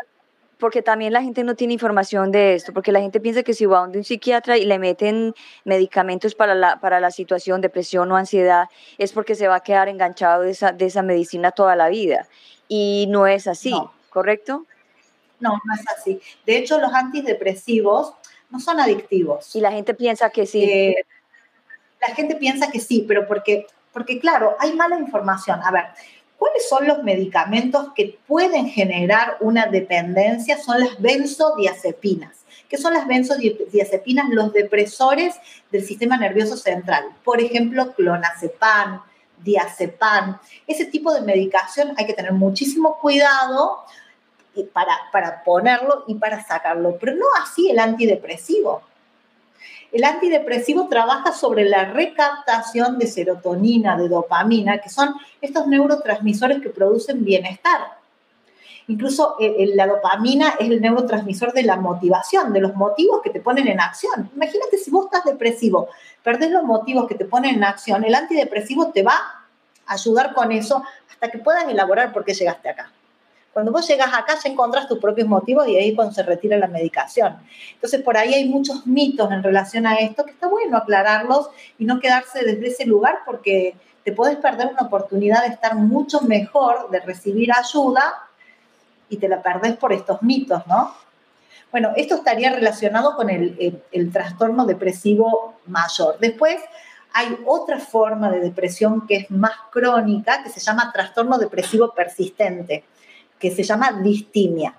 [0.61, 3.66] porque también la gente no tiene información de esto, porque la gente piensa que si
[3.66, 8.16] va a un psiquiatra y le meten medicamentos para la, para la situación, depresión o
[8.16, 11.88] ansiedad, es porque se va a quedar enganchado de esa, de esa medicina toda la
[11.88, 12.29] vida.
[12.69, 13.75] Y no es así,
[14.11, 14.66] ¿correcto?
[15.40, 16.20] No, no es así.
[16.46, 18.14] De hecho, los antidepresivos
[18.50, 19.55] no son adictivos.
[19.57, 20.62] Y la gente piensa que sí.
[20.62, 20.94] Eh,
[22.00, 25.61] la gente piensa que sí, pero porque, porque, claro, hay mala información.
[25.62, 25.85] A ver,
[26.40, 30.57] ¿Cuáles son los medicamentos que pueden generar una dependencia?
[30.57, 32.46] Son las benzodiazepinas.
[32.66, 34.31] ¿Qué son las benzodiazepinas?
[34.31, 35.35] Los depresores
[35.70, 37.05] del sistema nervioso central.
[37.24, 39.03] Por ejemplo, clonazepam,
[39.44, 40.38] diazepam.
[40.66, 43.85] Ese tipo de medicación hay que tener muchísimo cuidado
[44.64, 48.83] para, para ponerlo y para sacarlo, pero no así el antidepresivo.
[49.92, 56.70] El antidepresivo trabaja sobre la recaptación de serotonina, de dopamina, que son estos neurotransmisores que
[56.70, 57.99] producen bienestar.
[58.87, 63.40] Incluso eh, la dopamina es el neurotransmisor de la motivación, de los motivos que te
[63.40, 64.31] ponen en acción.
[64.35, 65.88] Imagínate si vos estás depresivo,
[66.23, 69.14] perdés los motivos que te ponen en acción, el antidepresivo te va
[69.87, 72.90] a ayudar con eso hasta que puedas elaborar por qué llegaste acá.
[73.52, 76.56] Cuando vos llegas acá ya encontrás tus propios motivos y ahí es cuando se retira
[76.56, 77.36] la medicación.
[77.74, 81.84] Entonces, por ahí hay muchos mitos en relación a esto que está bueno aclararlos y
[81.84, 86.90] no quedarse desde ese lugar porque te puedes perder una oportunidad de estar mucho mejor,
[86.90, 88.14] de recibir ayuda
[89.08, 90.94] y te la perdés por estos mitos, ¿no?
[91.72, 96.18] Bueno, esto estaría relacionado con el, el trastorno depresivo mayor.
[96.20, 96.56] Después,
[97.12, 102.84] hay otra forma de depresión que es más crónica, que se llama trastorno depresivo persistente
[103.40, 104.74] que se llama distimia.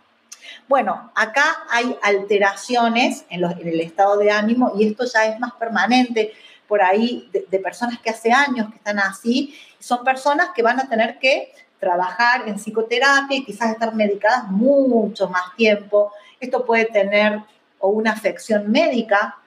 [0.68, 6.34] Bueno, acá hay alteraciones en, el estado de ánimo y esto ya es más permanente
[6.68, 9.54] por ahí de, personas que hace años que están así.
[9.80, 15.28] Son personas que van a tener que trabajar en psicoterapia y quizás estar medicadas mucho
[15.28, 16.14] más tiempo.
[16.40, 17.42] Esto puede tener
[17.80, 19.38] o una afección médica,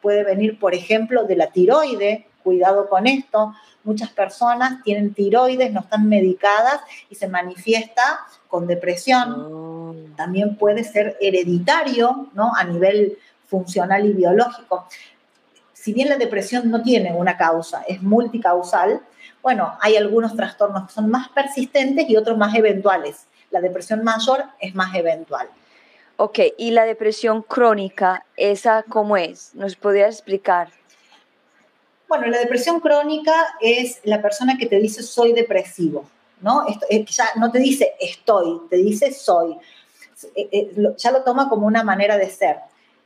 [0.00, 3.54] puede venir, por ejemplo, de la tiroide, cuidado con esto.
[3.84, 8.20] Muchas personas tienen tiroides, no están medicadas y se manifiesta
[8.52, 9.32] con depresión.
[9.32, 9.94] Oh.
[10.14, 12.52] También puede ser hereditario, ¿no?
[12.54, 14.86] A nivel funcional y biológico.
[15.72, 19.00] Si bien la depresión no tiene una causa, es multicausal,
[19.40, 23.26] bueno, hay algunos trastornos que son más persistentes y otros más eventuales.
[23.50, 25.48] La depresión mayor es más eventual.
[26.18, 29.54] Ok, ¿y la depresión crónica, esa cómo es?
[29.54, 30.68] ¿Nos podrías explicar?
[32.06, 36.04] Bueno, la depresión crónica es la persona que te dice soy depresivo,
[36.42, 36.66] ¿no?
[36.90, 39.56] ya no te dice estoy, te dice soy.
[40.34, 42.56] Eh, eh, ya lo toma como una manera de ser.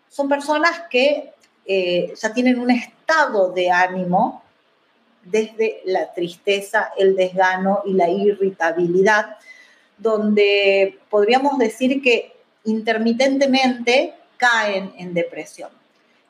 [0.08, 1.32] Son personas que
[1.64, 4.42] eh, ya tienen un estado de ánimo
[5.24, 9.36] desde la tristeza, el desgano y la irritabilidad,
[9.98, 15.70] donde podríamos decir que intermitentemente caen en depresión.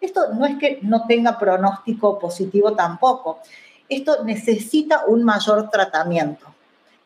[0.00, 3.40] Esto no es que no tenga pronóstico positivo tampoco.
[3.88, 6.46] Esto necesita un mayor tratamiento,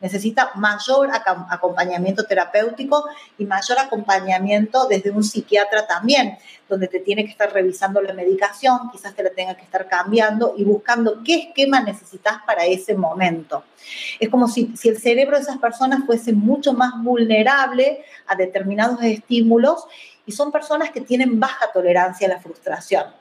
[0.01, 3.05] necesita mayor acompañamiento terapéutico
[3.37, 6.37] y mayor acompañamiento desde un psiquiatra también,
[6.67, 10.55] donde te tiene que estar revisando la medicación, quizás te la tenga que estar cambiando
[10.57, 13.63] y buscando qué esquema necesitas para ese momento.
[14.19, 19.01] Es como si, si el cerebro de esas personas fuese mucho más vulnerable a determinados
[19.03, 19.85] estímulos
[20.25, 23.20] y son personas que tienen baja tolerancia a la frustración.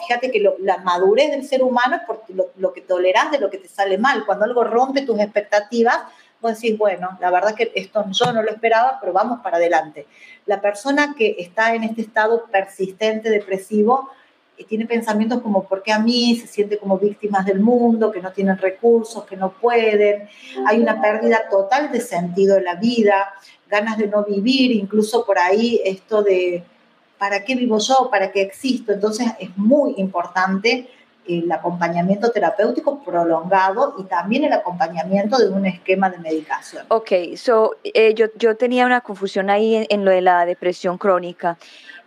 [0.00, 2.22] Fíjate que la madurez del ser humano es por
[2.56, 4.24] lo, que toleras de lo que te sale mal.
[4.26, 5.98] Cuando algo rompe tus expectativas,
[6.40, 10.06] vos decís, bueno, la verdad que esto yo no lo esperaba, pero vamos para adelante.
[10.46, 14.10] La persona que está en este estado persistente, depresivo,
[14.58, 16.36] eh, tiene pensamientos como, ¿por qué a mí?
[16.36, 20.28] Se siente como víctimas del mundo, que no tienen recursos, que no pueden.
[20.66, 23.32] Hay una pérdida total de sentido en la vida,
[23.68, 26.64] ganas de no vivir, incluso por ahí esto de,
[27.18, 28.08] ¿para qué vivo yo?
[28.10, 28.92] ¿Para qué existo?
[28.92, 30.88] Entonces es muy importante
[31.26, 36.84] el acompañamiento terapéutico prolongado y también el acompañamiento de un esquema de medicación.
[36.88, 41.56] Ok, so, eh, yo, yo tenía una confusión ahí en, lo de la depresión crónica.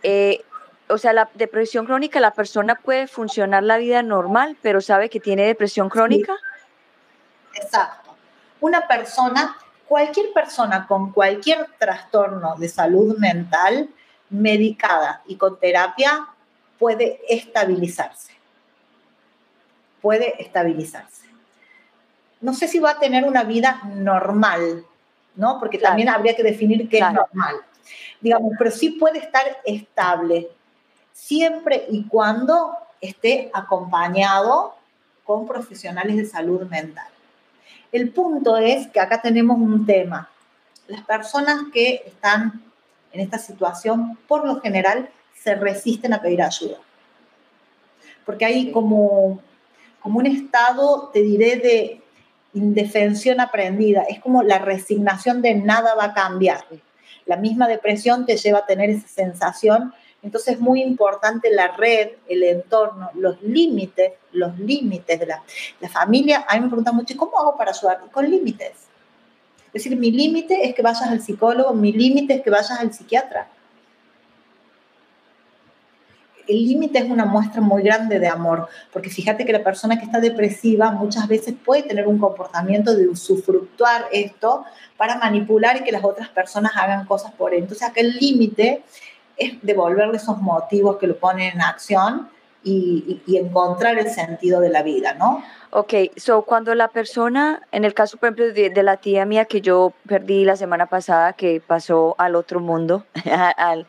[0.02, 0.44] Eh,
[0.88, 5.20] o sea, la depresión crónica, la persona puede funcionar la vida normal, pero sabe que
[5.20, 6.34] tiene depresión crónica.
[7.54, 8.14] Exacto.
[8.60, 13.88] Una persona, cualquier persona con cualquier trastorno de salud mental
[14.30, 16.28] medicada y con terapia
[16.78, 18.38] puede estabilizarse
[20.00, 21.26] puede estabilizarse.
[22.40, 24.84] No sé si va a tener una vida normal,
[25.34, 25.58] ¿no?
[25.58, 27.56] Porque también habría que definir qué es normal.
[28.20, 30.48] Digamos, pero sí puede estar estable,
[31.12, 34.74] siempre y cuando esté acompañado
[35.24, 37.08] con profesionales de salud mental.
[37.90, 40.28] El punto es que acá tenemos un tema.
[40.86, 42.62] Las personas que están
[43.12, 46.78] en esta situación, por lo general, se resisten a pedir ayuda.
[48.24, 49.40] Porque hay como
[50.00, 52.00] como un estado, te diré, de
[52.54, 54.04] indefensión aprendida.
[54.08, 56.64] Es como la resignación de nada va a cambiar.
[57.26, 59.92] La misma depresión te lleva a tener esa sensación.
[60.22, 65.42] Entonces es muy importante la red, el entorno, los límites, los límites de la,
[65.80, 66.44] la familia.
[66.48, 68.00] A mí me preguntan mucho, ¿cómo hago para ayudar?
[68.10, 68.87] Con límites.
[69.68, 72.92] Es decir, mi límite es que vayas al psicólogo, mi límite es que vayas al
[72.92, 73.48] psiquiatra
[76.48, 80.06] el límite es una muestra muy grande de amor, porque fíjate que la persona que
[80.06, 84.64] está depresiva muchas veces puede tener un comportamiento de usufructuar esto
[84.96, 87.60] para manipular y que las otras personas hagan cosas por él.
[87.60, 88.82] Entonces, aquel límite
[89.36, 92.28] es devolverle esos motivos que lo ponen en acción
[92.68, 95.42] y, encontrar el sentido de la vida, ¿no?
[95.70, 99.44] Ok, so cuando la persona, en el caso, por ejemplo, de, de, la tía mía
[99.44, 103.04] que yo perdí la semana pasada, que pasó al otro mundo,
[103.56, 103.86] al,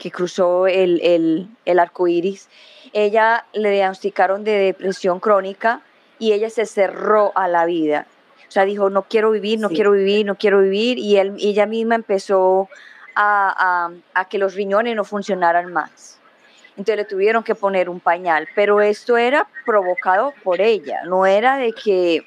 [0.00, 2.48] que cruzó el, el, arco iris,
[2.94, 5.82] ella le diagnosticaron de depresión crónica
[6.18, 8.06] y ella se cerró a la vida.
[8.48, 10.98] O sea, dijo, no quiero vivir, no quiero vivir, no quiero vivir.
[10.98, 12.68] Y él, ella misma empezó
[13.14, 16.18] a, a, que los riñones no funcionaran más.
[16.70, 18.48] Entonces le tuvieron que poner un pañal.
[18.54, 22.26] Pero esto era provocado por ella, no era de que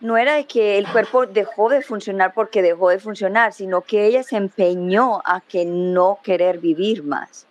[0.00, 4.04] no era de que el cuerpo dejó de funcionar porque dejó de funcionar, sino que
[4.04, 7.46] ella se empeñó a que no querer vivir más.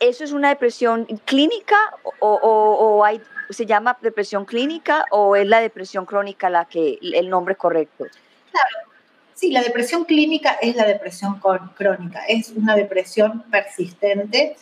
[0.00, 1.76] ¿Eso es una depresión clínica
[2.20, 7.54] o, hay, se llama depresión clínica o es la depresión crónica la que el nombre
[7.54, 8.06] correcto?
[8.50, 8.95] Claro.
[9.36, 11.38] Sí, la depresión clínica es la depresión
[11.74, 14.56] crónica, es una depresión persistente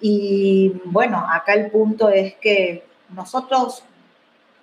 [0.00, 2.82] y bueno, acá el punto es que
[3.14, 3.82] nosotros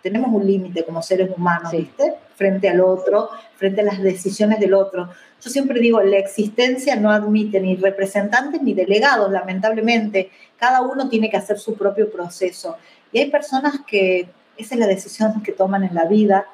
[0.01, 2.15] tenemos un límite como seres humanos, ¿viste?
[2.35, 5.09] Frente al otro, frente a las decisiones del otro.
[5.39, 10.31] Yo siempre digo, la existencia no admite ni representantes ni delegados, lamentablemente.
[10.57, 12.75] Cada uno tiene que hacer su propio proceso.
[13.11, 16.47] Y hay personas que esa es la decisión que toman en la vida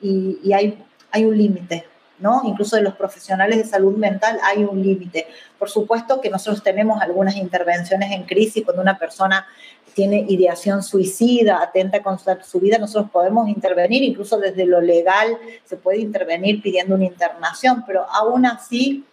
[0.00, 1.84] y, y hay, hay un límite,
[2.20, 2.42] ¿no?
[2.44, 5.26] Incluso de los profesionales de salud mental hay un límite.
[5.58, 9.46] Por supuesto que nosotros tenemos algunas intervenciones en crisis cuando una persona
[9.94, 15.76] tiene ideación suicida, atenta contra su vida, nosotros podemos intervenir, incluso desde lo legal se
[15.76, 19.04] puede intervenir pidiendo una internación, pero aún así,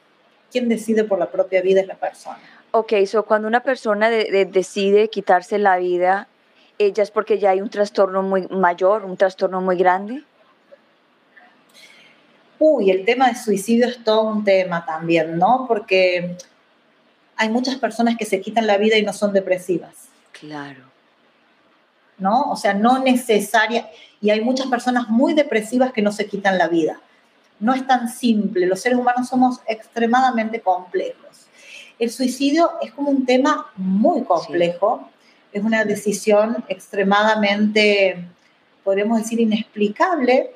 [0.52, 2.38] quien decide por la propia vida es la persona.
[2.70, 6.28] Ok, so cuando una persona decide quitarse la vida,
[6.78, 10.24] ¿ella es porque ya hay un trastorno muy mayor, un trastorno muy grande?
[12.68, 15.66] Uy, el tema de suicidio es todo un tema también, ¿no?
[15.68, 16.36] Porque
[17.36, 19.94] hay muchas personas que se quitan la vida y no son depresivas.
[20.32, 20.82] Claro.
[22.18, 22.50] ¿No?
[22.50, 23.88] O sea, no necesaria.
[24.20, 27.00] Y hay muchas personas muy depresivas que no se quitan la vida.
[27.60, 28.66] No es tan simple.
[28.66, 31.46] Los seres humanos somos extremadamente complejos.
[32.00, 35.08] El suicidio es como un tema muy complejo.
[35.54, 38.26] Es una decisión extremadamente,
[38.84, 40.55] podríamos decir, inexplicable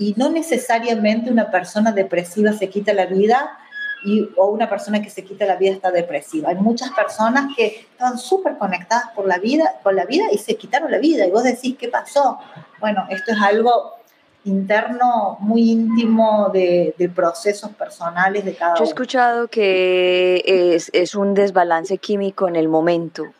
[0.00, 3.58] y no necesariamente una persona depresiva se quita la vida
[4.02, 6.48] y, o una persona que se quita la vida está depresiva.
[6.48, 10.56] Hay muchas personas que están súper conectadas por la vida, con la vida y se
[10.56, 11.26] quitaron la vida.
[11.26, 12.38] Y vos decís, ¿qué pasó?
[12.80, 13.96] Bueno, esto es algo
[14.44, 18.78] interno muy íntimo de, procesos personales de cada uno.
[18.78, 23.34] Yo he escuchado que es, es un desbalance químico en el momento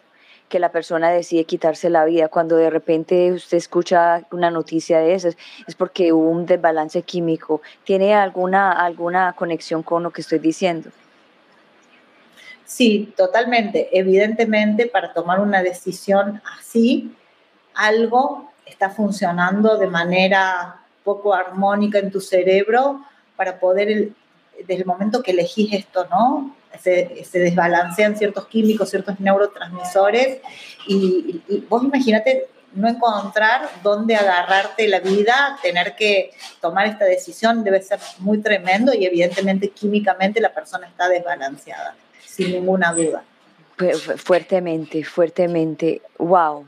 [0.51, 2.29] que la persona decide quitarse la vida.
[2.29, 7.63] Cuando de repente usted escucha una noticia de esas, es porque hubo un desbalance químico.
[7.85, 10.91] ¿Tiene alguna, alguna conexión con lo que estoy diciendo?
[12.67, 13.89] Sí, totalmente.
[13.97, 17.17] Evidentemente, para tomar una decisión así,
[17.75, 23.01] algo está funcionando de manera poco armónica en tu cerebro
[23.37, 24.11] para poder,
[24.67, 26.57] desde el momento que elegís esto, ¿no?
[26.81, 30.39] Se, desbalancean ciertos químicos, ciertos neurotransmisores
[30.87, 36.31] y, y vos imagínate no encontrar dónde agarrarte la vida, tener que
[36.61, 42.53] tomar esta decisión debe ser muy tremendo y evidentemente químicamente la persona está desbalanceada sin
[42.53, 43.25] ninguna duda.
[44.17, 46.03] Fuertemente, fuertemente.
[46.19, 46.67] Wow.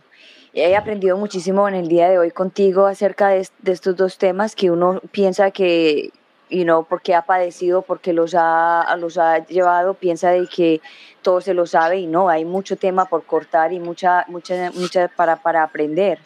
[0.54, 4.70] He aprendido muchísimo en el día de hoy contigo acerca de, estos dos temas que
[4.70, 6.10] uno piensa que,
[6.52, 10.80] y no porque ha padecido, porque los ha, los ha llevado, piensa de que
[11.22, 15.08] todo se lo sabe y no, hay mucho tema por cortar y mucha, mucha, mucha
[15.08, 16.18] para, para aprender.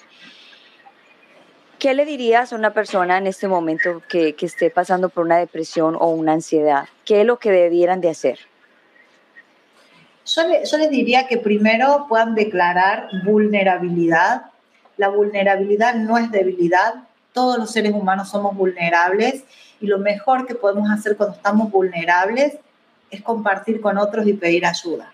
[1.78, 5.38] ¿Qué le dirías a una persona en este momento que, que esté pasando por una
[5.38, 6.88] depresión o una ansiedad?
[7.04, 8.38] ¿Qué es lo que debieran de hacer?
[10.26, 10.42] Yo,
[10.78, 14.46] les diría que primero puedan declarar vulnerabilidad.
[14.96, 16.94] La vulnerabilidad no es debilidad.
[17.32, 19.44] Todos los seres humanos somos vulnerables
[19.80, 22.58] y lo mejor que podemos hacer cuando estamos vulnerables
[23.10, 25.12] es compartir con otros y pedir ayuda.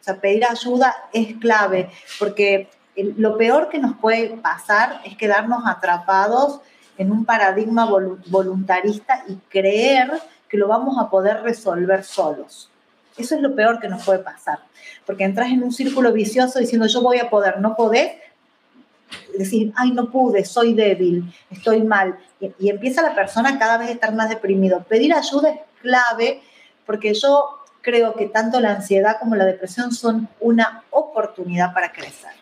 [0.00, 5.62] O sea, pedir ayuda es clave porque lo peor que nos puede pasar es quedarnos
[5.66, 6.60] atrapados
[6.98, 7.88] en un paradigma
[8.26, 10.10] voluntarista y creer
[10.48, 12.70] que lo vamos a poder resolver solos.
[13.16, 14.60] Eso es lo peor que nos puede pasar,
[15.06, 18.12] porque entras en un círculo vicioso diciendo yo voy a poder, no podés,
[19.36, 23.92] decir, ay, no pude, soy débil, estoy mal, y, empieza la persona cada vez a
[23.92, 24.82] estar más deprimido.
[24.84, 26.42] Pedir ayuda es clave,
[26.86, 32.32] porque yo creo que tanto la ansiedad como la depresión son una oportunidad para crecer.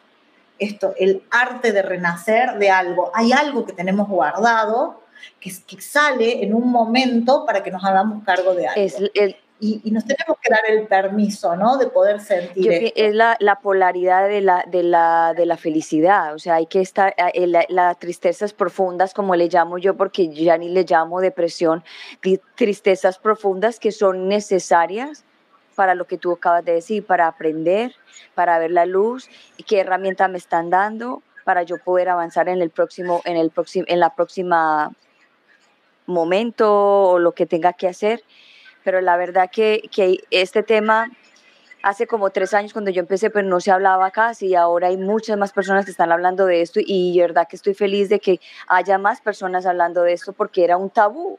[0.58, 3.12] Esto, el arte de renacer de algo.
[3.14, 5.04] Hay algo que tenemos guardado
[5.40, 8.80] que, que sale en un momento para que nos hagamos cargo de algo.
[8.80, 11.78] Es el, y, nos tenemos que dar el permiso, ¿no?
[11.78, 12.92] De poder sentir.
[12.94, 16.80] Es la, la, polaridad de la, de, la, de la felicidad, o sea, hay que
[16.80, 17.14] estar,
[17.68, 21.82] las tristezas profundas, como le llamo yo, porque ya ni le llamo depresión,
[22.54, 25.24] tristezas profundas que son necesarias
[25.74, 27.94] para lo que tú acabas de decir, para aprender,
[28.34, 29.28] para ver la luz,
[29.66, 33.86] qué herramienta me están dando para yo poder avanzar en el próximo, en el próximo,
[33.88, 34.92] en la próxima
[36.06, 38.22] momento o lo que tenga que hacer
[38.88, 41.10] pero la verdad que, que este tema
[41.82, 44.96] hace como tres años cuando yo empecé, pues no se hablaba casi y ahora hay
[44.96, 48.18] muchas más personas que están hablando de esto y de verdad que estoy feliz de
[48.18, 51.38] que haya más personas hablando de esto porque era un tabú.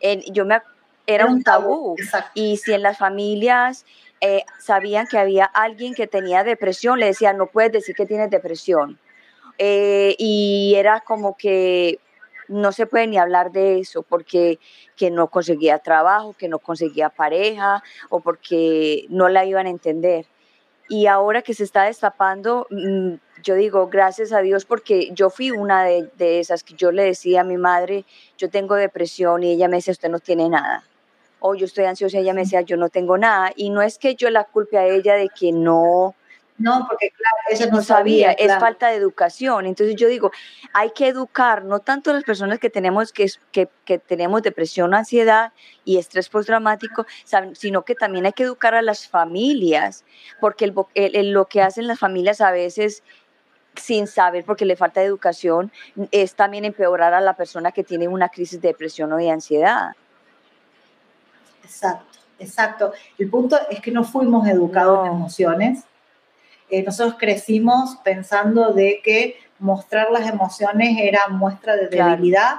[0.00, 0.60] En, yo me,
[1.06, 1.94] era, un tabú,
[2.34, 3.86] y si en las familias
[4.20, 8.28] eh, sabían que había alguien que tenía depresión, le decían, no puedes decir que tienes
[8.28, 8.98] depresión.
[9.56, 12.00] Eh, y era como que
[12.48, 14.58] no se puede ni hablar de eso porque
[14.96, 20.26] que no conseguía trabajo, que no conseguía pareja o porque no la iban a entender.
[20.88, 25.50] Y ahora que se está destapando, mm, yo digo, gracias a Dios, porque yo fui
[25.50, 28.06] una de, esas que yo le decía a mi madre,
[28.38, 30.84] yo tengo depresión y ella me decía, usted no tiene nada.
[31.40, 33.52] O yo estoy ansiosa y ella me decía, yo no tengo nada.
[33.54, 36.14] Y no es que yo la culpe a ella de que no,
[36.58, 39.64] no, porque claro, ella no, sabía, es falta de educación.
[39.66, 40.32] Entonces yo digo,
[40.72, 44.92] hay que educar, no tanto a las personas que tenemos, que, que, que tenemos depresión,
[44.92, 45.52] ansiedad
[45.84, 47.06] y estrés postraumático,
[47.52, 50.04] sino que también hay que educar a las familias,
[50.40, 53.04] porque el, lo que hacen las familias a veces
[53.76, 55.70] sin saber porque le falta educación,
[56.10, 59.92] es también empeorar a la persona que tiene una crisis de depresión o de ansiedad.
[61.62, 62.92] Exacto, exacto.
[63.16, 65.84] El punto es que no fuimos educados en emociones,
[66.70, 72.56] eh, nosotros crecimos pensando de que mostrar las emociones era muestra de debilidad.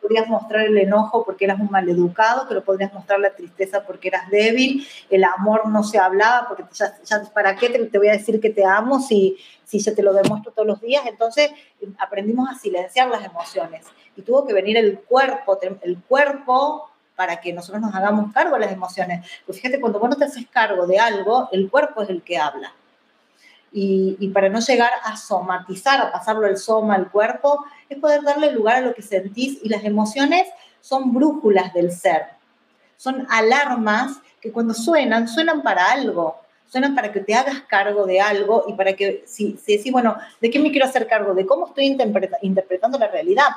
[0.00, 4.28] Podrías mostrar el enojo porque eras un maleducado, pero podrías mostrar la tristeza porque eras
[4.28, 4.86] débil.
[5.08, 8.64] El amor no se hablaba porque ya, ¿para qué te, voy a decir que te
[8.64, 11.04] amo si, si ya te lo demuestro todos los días?
[11.06, 11.52] Entonces
[11.98, 17.52] aprendimos a silenciar las emociones y tuvo que venir el cuerpo, el cuerpo para que
[17.52, 19.24] nosotros nos hagamos cargo de las emociones.
[19.46, 22.38] Pues fíjate, cuando vos no te haces cargo de algo, el cuerpo es el que
[22.38, 22.72] habla
[23.72, 28.52] y, para no llegar a somatizar, a pasarlo el soma al cuerpo, es poder darle
[28.52, 30.46] lugar a lo que sentís y las emociones
[30.80, 32.26] son brújulas del ser,
[32.96, 36.36] son alarmas que cuando suenan, suenan para algo,
[36.68, 40.16] suenan para que te hagas cargo de algo y para que, si, si decís, bueno,
[40.40, 41.34] ¿de qué me quiero hacer cargo?
[41.34, 41.96] ¿De cómo estoy
[42.42, 43.48] interpretando la realidad?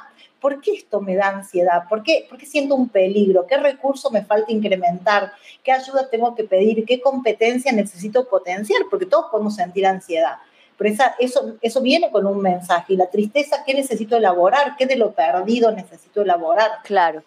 [0.45, 1.85] ¿Por qué esto me da ansiedad?
[1.89, 3.47] ¿Por qué, ¿Por qué siento un peligro?
[3.47, 5.31] ¿Qué recurso me falta incrementar?
[5.63, 6.85] ¿Qué ayuda tengo que pedir?
[6.85, 8.83] ¿Qué competencia necesito potenciar?
[8.91, 10.35] Porque todos podemos sentir ansiedad.
[10.77, 12.93] Pero esa, eso, eso viene con un mensaje.
[12.93, 14.75] Y la tristeza, ¿qué necesito elaborar?
[14.77, 16.69] ¿Qué de lo perdido necesito elaborar?
[16.83, 17.23] Claro.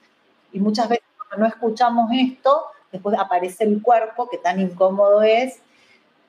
[0.53, 5.59] Y muchas veces cuando no escuchamos esto, después aparece el cuerpo, que tan incómodo es,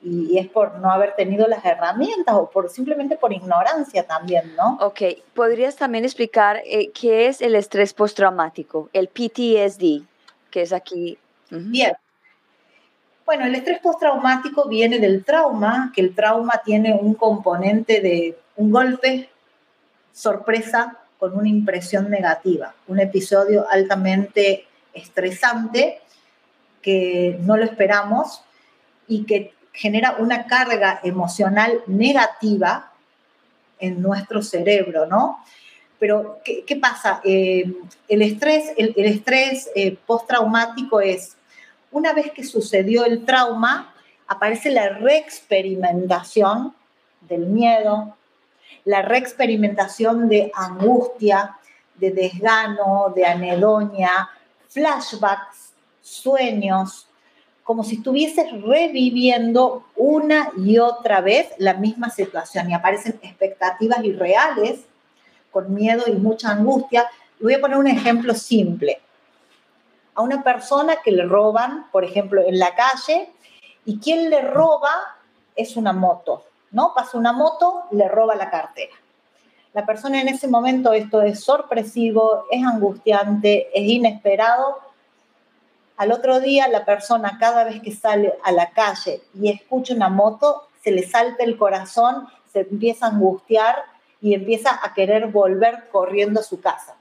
[0.01, 4.77] y, es por no haber tenido las herramientas o por simplemente por ignorancia también, ¿no?
[4.81, 5.01] Ok,
[5.33, 10.03] ¿podrías también explicar eh, qué es el estrés postraumático, el PTSD,
[10.49, 11.17] que es aquí?
[11.49, 11.93] Bien.
[13.25, 18.71] Bueno, el estrés postraumático viene del trauma, que el trauma tiene un componente de un
[18.71, 19.29] golpe,
[20.11, 26.01] sorpresa, con una impresión negativa, un episodio altamente estresante
[26.81, 28.41] que no lo esperamos
[29.07, 32.91] y que genera una carga emocional negativa
[33.79, 35.41] en nuestro cerebro, ¿no?
[35.99, 37.21] Pero, ¿qué, pasa?
[37.23, 37.63] Eh,
[38.09, 41.37] el estrés, el, estrés eh, postraumático es,
[41.91, 43.93] una vez que sucedió el trauma,
[44.27, 46.75] aparece la reexperimentación
[47.21, 48.17] del miedo,
[48.83, 51.57] la reexperimentación de angustia,
[51.95, 54.29] de desgano, de anedonia,
[54.67, 55.71] flashbacks,
[56.01, 57.08] sueños,
[57.69, 64.79] como si estuvieses reviviendo una y otra vez la misma situación y aparecen expectativas irreales
[65.51, 67.07] con miedo y mucha angustia.
[67.39, 68.99] Voy a poner un ejemplo simple.
[70.15, 73.29] A una persona que le roban, por ejemplo, en la calle,
[73.85, 74.89] y quien le roba
[75.55, 76.95] es una moto, ¿no?
[76.95, 78.95] Pasa una moto, le roba la cartera.
[79.73, 84.88] La persona en ese momento, esto es sorpresivo, es angustiante, es inesperado,
[85.99, 90.07] al otro día la persona cada vez que sale a la calle y escucha una
[90.07, 93.75] moto, se le salta el corazón, se empieza a angustiar
[94.21, 96.95] y empieza a querer volver corriendo a su casa.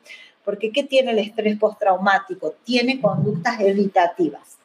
[0.45, 2.55] Porque ¿qué tiene el estrés postraumático?
[2.65, 4.59] Tiene conductas evitativas.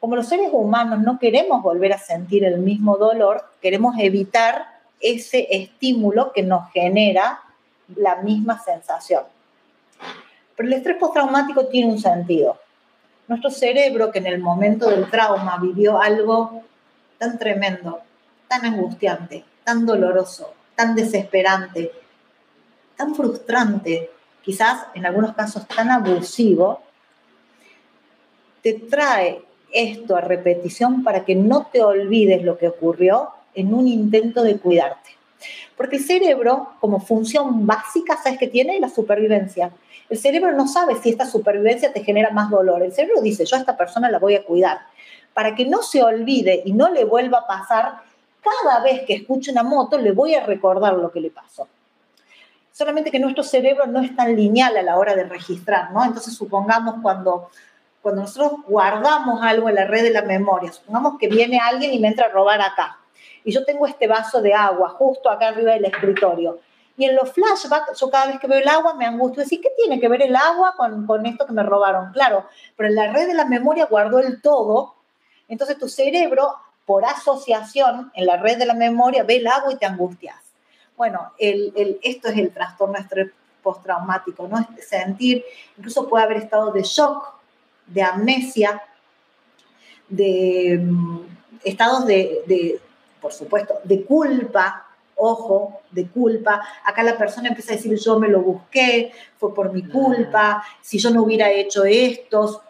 [0.00, 4.66] Como los seres humanos no queremos volver a sentir el mismo dolor, queremos evitar
[5.00, 7.40] ese estímulo que nos genera
[7.96, 9.24] la misma sensación.
[10.56, 12.58] Pero el estrés postraumático tiene un sentido
[13.30, 16.64] nuestro cerebro que en el momento del trauma vivió algo
[17.16, 18.00] tan tremendo,
[18.48, 21.92] tan angustiante, tan doloroso, tan desesperante,
[22.96, 24.10] tan frustrante,
[24.42, 26.82] quizás en algunos casos tan abusivo,
[28.62, 29.40] te trae
[29.72, 34.58] esto a repetición para que no te olvides lo que ocurrió en un intento de
[34.58, 35.10] cuidarte.
[35.76, 38.80] Porque el cerebro, como función básica, ¿sabes qué tiene?
[38.80, 39.70] La supervivencia.
[40.08, 42.82] El cerebro no sabe si esta supervivencia te genera más dolor.
[42.82, 44.80] El cerebro dice, yo a esta persona la voy a cuidar.
[45.32, 48.00] Para que no se olvide y no le vuelva a pasar,
[48.40, 51.68] cada vez que escuche una moto le voy a recordar lo que le pasó.
[52.72, 56.04] Solamente que nuestro cerebro no es tan lineal a la hora de registrar, ¿no?
[56.04, 57.50] Entonces supongamos cuando,
[58.00, 61.98] cuando nosotros guardamos algo en la red de la memoria, supongamos que viene alguien y
[61.98, 62.98] me entra a robar acá,
[63.44, 66.60] y yo tengo este vaso de agua justo acá arriba del escritorio,
[66.96, 69.42] y en los flashbacks, yo cada vez que veo el agua me angustio.
[69.42, 72.12] Decir, ¿qué tiene que ver el agua con, con esto que me robaron?
[72.12, 72.44] Claro,
[72.76, 74.96] pero en la red de la memoria guardó el todo.
[75.48, 79.76] Entonces tu cerebro, por asociación, en la red de la memoria, ve el agua y
[79.76, 80.36] te angustias.
[80.94, 82.98] Bueno, el, el, esto es el trastorno
[83.62, 84.68] postraumático, ¿no?
[84.86, 85.42] sentir,
[85.78, 87.34] incluso puede haber estado de shock,
[87.86, 88.82] de amnesia,
[90.08, 91.20] de mm,
[91.64, 92.80] estados de,
[93.20, 94.86] por supuesto, de culpa,
[95.20, 96.62] ojo, de culpa.
[96.84, 100.98] Acá la persona empieza a decir, yo me lo busqué, fue por mi culpa, si
[100.98, 102.62] yo no hubiera hecho esto,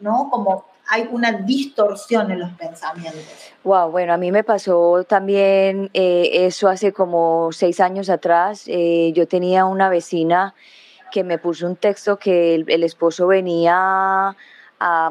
[0.00, 0.28] ¿no?
[0.30, 3.22] Como hay una distorsión en los pensamientos.
[3.62, 8.64] Wow, bueno, a mí me pasó también eh, eso hace como seis años atrás.
[8.66, 10.54] Eh, yo tenía una vecina
[11.10, 14.36] que me puso un texto que el, esposo venía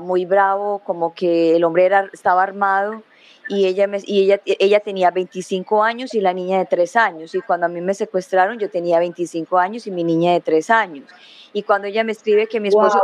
[0.02, 3.02] muy bravo, como que el hombre era, estaba armado
[3.50, 7.36] y ella, me, y ella, ella tenía 25 años y la niña de 3 años.
[7.36, 10.70] Y cuando a mí me secuestraron, yo tenía 25 años y mi niña de 3
[10.70, 11.06] años.
[11.52, 13.02] Y cuando ella me escribe que mi esposo...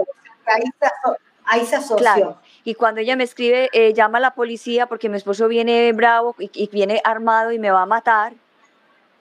[1.51, 2.37] Ahí, se, asoció.
[2.63, 6.35] Y cuando ella me escribe, eh, llama a la policía porque mi esposo viene bravo
[6.37, 8.33] y, y viene armado y me va a matar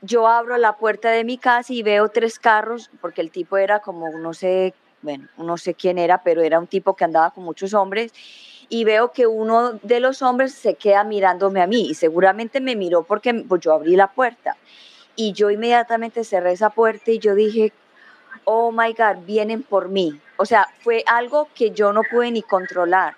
[0.03, 3.81] yo abro la puerta de mi casa y veo tres carros, porque el tipo era
[3.81, 7.45] como, no sé, bueno, no sé quién era, pero era un tipo que andaba con
[7.45, 8.12] muchos hombres,
[8.69, 12.77] y veo que uno de los hombres se queda mirándome a mí y seguramente me
[12.77, 14.57] miró porque pues, yo abrí la puerta.
[15.16, 17.73] Y yo inmediatamente cerré esa puerta y yo dije,
[18.45, 20.21] oh my God, vienen por mí.
[20.37, 23.16] O sea, fue algo que yo no pude ni controlar.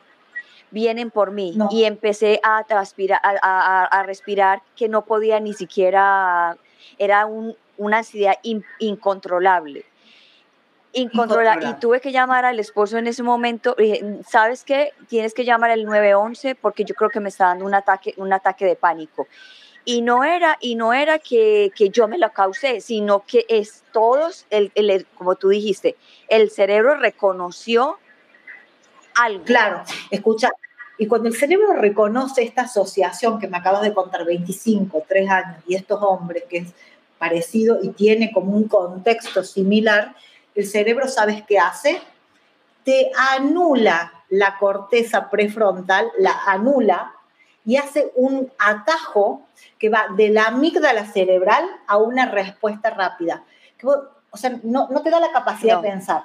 [0.71, 6.57] vienen por mí y empecé a, transpirar, a, respirar que no podía ni siquiera,
[6.97, 7.27] era
[7.77, 8.37] una ansiedad
[8.79, 9.85] incontrolable.
[10.93, 11.69] Incontrolable.
[11.69, 13.77] Y tuve que llamar al esposo en ese momento.
[13.79, 14.93] Y ¿Sabes qué?
[15.09, 18.33] Tienes que llamar al 911 porque yo creo que me está dando un ataque, un
[18.33, 19.29] ataque de pánico.
[19.85, 23.83] Y no era, y no era que, que yo me lo causé, sino que es
[23.93, 25.97] todos, el, el, como tú dijiste,
[26.29, 27.99] el cerebro reconoció
[29.15, 29.45] algo.
[29.45, 30.51] Claro, escucha,
[30.99, 35.57] y cuando el cerebro reconoce esta asociación que me acabas de contar, 25, 3 años,
[35.67, 36.75] y estos hombres que es
[37.17, 40.15] parecido y tiene como un contexto similar,
[40.61, 42.01] el cerebro, ¿sabes qué hace?
[42.85, 47.15] Te anula la corteza prefrontal, la anula
[47.65, 49.43] y hace un atajo
[49.79, 53.45] que va de la amígdala cerebral a una respuesta rápida.
[53.83, 56.25] o sea, no, te da la capacidad de pensar.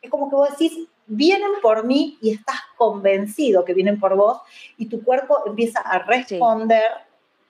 [0.00, 4.40] Es como que vos decís, vienen por mí y estás convencido que vienen por vos
[4.76, 6.84] y tu cuerpo empieza a responder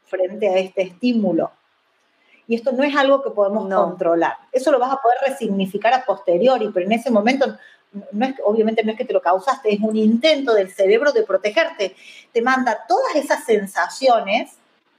[0.04, 1.52] frente a este estímulo.
[2.52, 4.36] Y esto no es algo que podemos controlar.
[4.52, 7.46] Eso lo vas a poder resignificar a posteriori, pero en ese momento,
[8.10, 11.22] no es, obviamente no es que te lo causaste, es un intento del cerebro de
[11.22, 11.96] protegerte.
[12.30, 14.50] Te manda todas esas sensaciones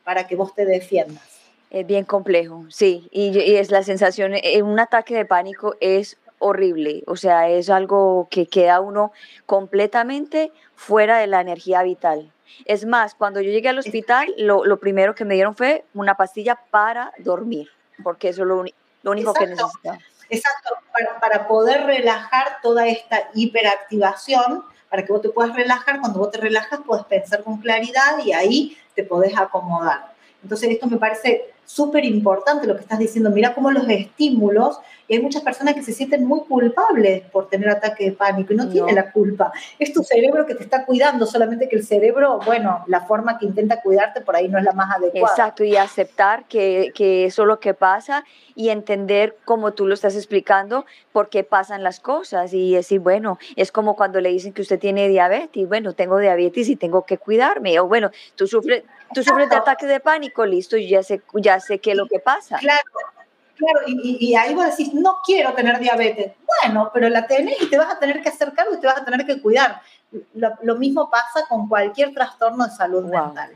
[0.03, 1.21] para que vos te defiendas.
[1.69, 6.17] Es bien complejo, sí, y, y es la sensación, eh, un ataque de pánico es
[6.39, 9.11] horrible, o sea, es algo que queda uno
[9.45, 12.32] completamente fuera de la energía vital.
[12.65, 16.15] Es más, cuando yo llegué al hospital, lo, lo primero que me dieron fue una
[16.15, 17.69] pastilla para dormir,
[18.03, 18.63] porque eso es lo,
[19.03, 19.97] lo único que necesitaba.
[20.29, 26.19] Exacto, para, para, poder relajar toda esta hiperactivación, para que vos te puedas relajar, cuando
[26.19, 30.13] vos te relajas puedes pensar con claridad y ahí te podés acomodar.
[30.41, 33.31] Entonces esto me parece súper importante lo que estás diciendo.
[33.31, 37.69] Mira cómo los estímulos, y hay muchas personas que se sienten muy culpables por tener
[37.69, 39.51] ataque de pánico y no, tienen la culpa.
[39.79, 43.45] Es tu cerebro que te está cuidando, solamente que el cerebro, bueno, la forma que
[43.45, 45.33] intenta cuidarte por ahí no es la más adecuada.
[45.33, 48.23] Exacto, y aceptar que, que eso es lo que pasa
[48.55, 53.39] y entender, como tú lo estás explicando, por qué pasan las cosas y decir, bueno,
[53.55, 57.17] es como cuando le dicen que usted tiene diabetes, bueno, tengo diabetes y tengo que
[57.17, 61.21] cuidarme, o bueno, tú sufres, tú sufres de ataque de pánico, listo, y ya sé,
[61.35, 62.57] ya sé qué es lo que pasa.
[62.57, 62.81] Claro,
[63.55, 66.33] claro, y, y, ahí vos decís, no quiero tener diabetes.
[66.61, 68.97] Bueno, pero la tenés y te vas a tener que hacer cargo y te vas
[68.97, 69.81] a tener que cuidar.
[70.33, 73.51] Lo, mismo pasa con cualquier trastorno de salud mental.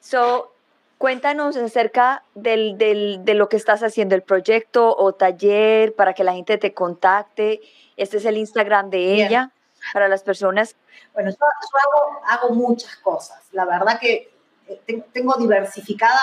[0.00, 0.52] So,
[0.96, 6.24] cuéntanos acerca del, del, de lo que estás haciendo, el proyecto o taller para que
[6.24, 7.60] la gente te contacte.
[7.96, 9.50] Este es el Instagram de ella
[9.92, 10.76] para las personas.
[11.12, 13.40] Bueno, yo, hago, hago, muchas cosas.
[13.52, 14.32] La verdad que
[14.68, 16.20] eh, tengo diversificada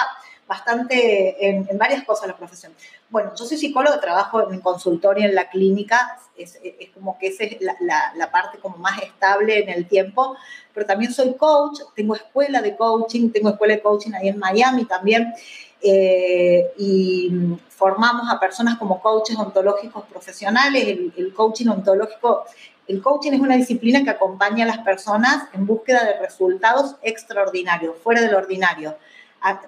[0.47, 2.73] bastante en, varias cosas la profesión.
[3.09, 6.59] Bueno, yo soy psicóloga, trabajo en consultorio en la clínica, es,
[6.93, 10.35] como que esa es la, la, parte como más estable en el tiempo,
[10.73, 14.85] pero también soy coach, tengo escuela de coaching, tengo escuela de coaching ahí en Miami
[14.85, 15.33] también,
[15.81, 17.31] eh, y
[17.69, 22.45] formamos a personas como coaches ontológicos profesionales, el, el coaching ontológico
[22.87, 27.95] el coaching es una disciplina que acompaña a las personas en búsqueda de resultados extraordinarios,
[27.97, 28.95] fuera del ordinario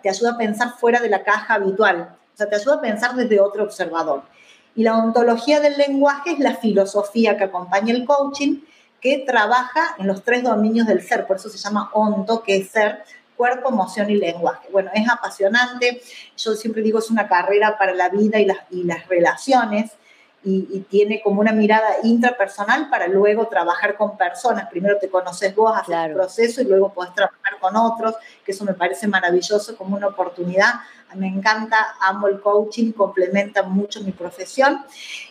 [0.02, 3.16] te ayuda a pensar fuera de la caja habitual, o sea, te ayuda a pensar
[3.16, 4.24] desde otro observador.
[4.76, 8.62] Y la ontología del lenguaje es la filosofía que acompaña el coaching,
[9.02, 12.70] que trabaja en los tres dominios del ser, por eso se llama onto, que es
[12.70, 13.04] ser,
[13.36, 14.68] cuerpo, emoción y lenguaje.
[14.72, 16.02] Bueno, es apasionante,
[16.38, 19.92] yo siempre digo, es una carrera para la vida y las, y las relaciones,
[20.50, 24.70] y, tiene como una mirada intrapersonal para luego trabajar con personas.
[24.70, 28.64] Primero te conoces vos, haces el proceso y luego podés trabajar con otros, que eso
[28.64, 30.76] me parece maravilloso como una oportunidad.
[31.16, 34.86] Me encanta, amo el coaching, complementa mucho mi profesión.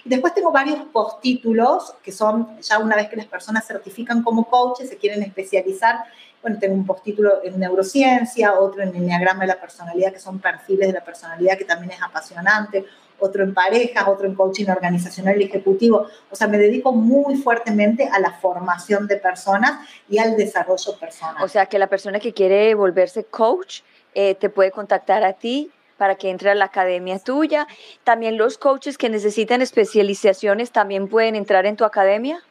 [0.04, 4.48] Y después tengo varios postítulos que son, ya una vez que las personas certifican como
[4.48, 6.04] coaches, se quieren especializar,
[6.42, 10.88] bueno, tengo un postítulo en neurociencia, otro en enneagrama de la personalidad, que son perfiles
[10.88, 12.84] de la personalidad, que también es apasionante,
[13.18, 16.06] otro en parejas, otro en coaching organizacional y ejecutivo.
[16.30, 21.42] O sea, me dedico muy fuertemente a la formación de personas y al desarrollo personal.
[21.42, 23.80] O sea, que la persona que quiere volverse coach
[24.14, 27.66] eh, te puede contactar a ti para que entre a la academia tuya.
[28.04, 32.42] También los coaches que necesitan especializaciones también pueden entrar en tu academia.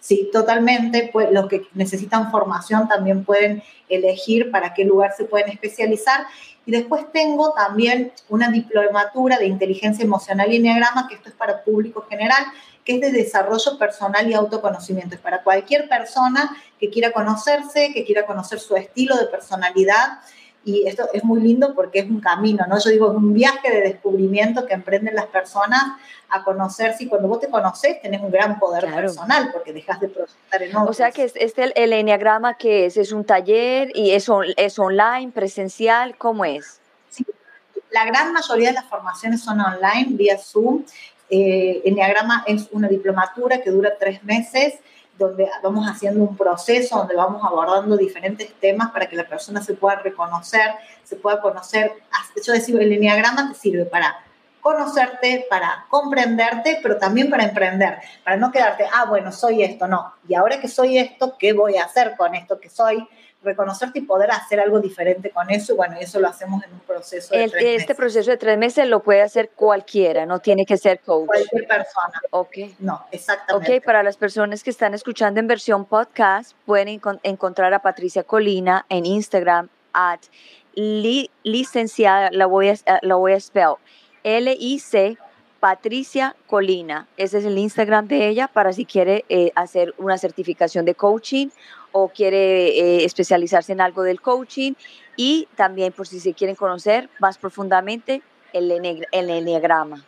[0.00, 1.10] Sí, totalmente.
[1.12, 6.26] Pues, los que necesitan formación también pueden elegir para qué lugar se pueden especializar.
[6.68, 11.64] Y después tengo también una diplomatura de inteligencia emocional y enneagrama, que esto es para
[11.64, 12.44] público general,
[12.84, 15.14] que es de desarrollo personal y autoconocimiento.
[15.14, 20.18] Es para cualquier persona que quiera conocerse, que quiera conocer su estilo de personalidad
[20.68, 22.78] y esto es muy lindo porque es un camino, ¿no?
[22.78, 25.82] Yo digo, es un viaje de descubrimiento que emprenden las personas
[26.28, 30.08] a conocerse y cuando vos te conoces tenés un gran poder personal porque dejas de
[30.08, 30.90] proyectar en otros.
[30.90, 35.32] O sea que este, el enneagrama que es, es un taller y es, es online,
[35.32, 36.80] presencial, ¿cómo es?
[37.08, 37.24] Sí,
[37.90, 40.84] la gran mayoría de las formaciones son online, vía Zoom.
[41.30, 44.74] Eh, enneagrama es una diplomatura que dura tres meses
[45.18, 49.74] donde vamos haciendo un proceso, donde vamos abordando diferentes temas para que la persona se
[49.74, 51.92] pueda reconocer, se pueda conocer.
[52.42, 54.16] Yo decir, el enneagrama te sirve para
[54.60, 60.12] conocerte, para comprenderte, pero también para emprender, para no quedarte, ah, bueno, soy esto, no.
[60.28, 63.08] Y ahora que soy esto, ¿qué voy a hacer con esto que soy?
[63.42, 65.72] Reconocerte y poder hacer algo diferente con eso.
[65.72, 68.86] Y bueno, eso lo hacemos en un proceso de tres Este proceso de tres meses
[68.88, 71.26] lo puede hacer cualquiera, no tiene que ser coach.
[71.26, 72.20] Cualquier persona.
[72.30, 72.56] Ok.
[72.80, 73.78] No, exactamente.
[73.78, 78.84] Ok, para las personas que están escuchando en versión podcast, pueden encontrar a Patricia Colina
[78.88, 80.20] en Instagram at
[81.42, 83.74] licenciada, la voy a, la voy a spell,
[84.22, 85.16] L-I-C
[85.60, 87.08] Patricia Colina.
[87.16, 91.48] Ese es el Instagram de ella para si quiere eh, hacer una certificación de coaching
[92.02, 94.72] o quiere eh, especializarse en algo del coaching
[95.16, 98.22] y también por si se quieren conocer más profundamente
[98.52, 100.04] el, el enneagrama.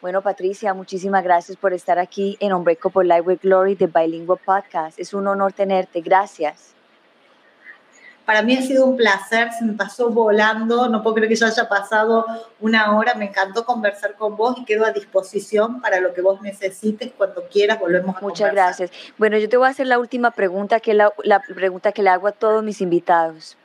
[0.00, 4.98] Bueno, Patricia, muchísimas gracias por estar aquí en Unbreakable Life with Glory de Bilingual Podcast.
[4.98, 6.00] Es un honor tenerte.
[6.00, 6.74] Gracias.
[8.30, 11.48] Para mí ha sido un placer, se me pasó volando, no puedo creer que ya
[11.48, 12.24] haya pasado
[12.60, 16.40] una hora, me encantó conversar con vos y quedo a disposición para lo que vos
[16.40, 18.92] necesites, cuando quieras volvemos a Muchas gracias.
[19.18, 22.04] Bueno, yo te voy a hacer la última pregunta, que es la, la pregunta que
[22.04, 23.56] le hago a todos mis invitados.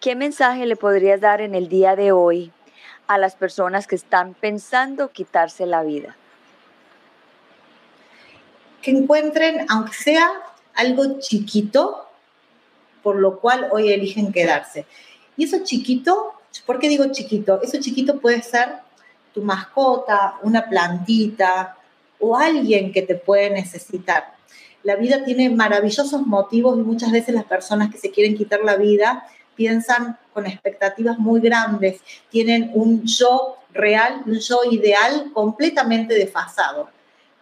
[0.00, 2.52] ¿Qué mensaje le podrías dar en el día de hoy
[3.06, 6.16] a las personas que están pensando quitarse la vida?
[8.80, 10.26] Que encuentren, aunque sea
[10.74, 12.06] algo chiquito,
[13.02, 14.86] por lo cual hoy eligen quedarse.
[15.36, 16.32] Y eso chiquito,
[16.66, 17.60] ¿por qué digo chiquito?
[17.62, 18.68] Eso chiquito puede ser
[19.32, 21.76] tu mascota, una plantita
[22.18, 24.34] o alguien que te puede necesitar.
[24.82, 28.76] La vida tiene maravillosos motivos y muchas veces las personas que se quieren quitar la
[28.76, 36.88] vida piensan con expectativas muy grandes, tienen un yo real, un yo ideal completamente desfasado.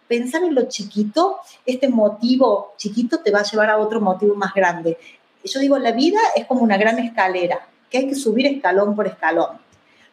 [0.07, 4.53] Pensar en lo chiquito, este motivo chiquito te va a llevar a otro motivo más
[4.53, 4.97] grande
[5.43, 9.07] yo digo, la vida es como una gran escalera, que hay que subir escalón por
[9.07, 9.57] escalón.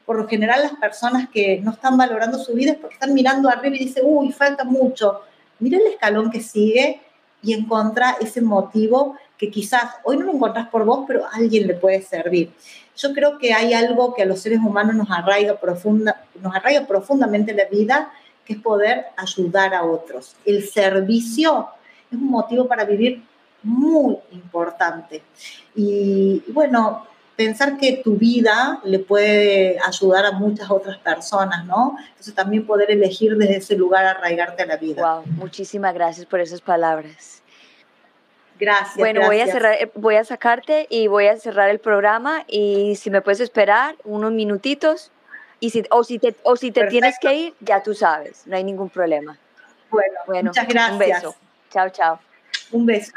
[0.05, 3.49] Por lo general, las personas que no están valorando su vida es porque están mirando
[3.49, 5.21] arriba y dicen, uy, falta mucho.
[5.59, 7.01] Mira el escalón que sigue
[7.43, 11.67] y encuentra ese motivo que quizás hoy no lo encontrás por vos, pero a alguien
[11.67, 12.53] le puede servir.
[12.97, 16.87] Yo creo que hay algo que a los seres humanos nos arraiga, profunda, nos arraiga
[16.87, 18.11] profundamente la vida,
[18.45, 20.37] que es poder ayudar a otros.
[20.45, 21.69] El servicio
[22.11, 23.23] es un motivo para vivir
[23.63, 25.23] muy importante.
[25.75, 31.97] Y, bueno, pensar que tu vida le puede ayudar a muchas otras personas, ¿no?
[32.09, 35.17] Entonces también poder elegir desde ese lugar arraigarte a la vida.
[35.17, 37.43] Wow, muchísimas gracias por esas palabras.
[38.59, 38.97] Gracias.
[38.97, 42.97] Bueno, voy a cerrar, eh, voy a sacarte y voy a cerrar el programa y
[42.97, 45.13] si me puedes esperar unos minutitos
[45.61, 48.57] y si, o si te, o si te tienes que ir, ya tú sabes, no
[48.57, 49.39] hay ningún problema.
[49.91, 50.93] Bueno, bueno muchas gracias.
[50.93, 51.37] Un beso.
[51.71, 52.19] Chao, chao.
[52.73, 53.13] Un beso.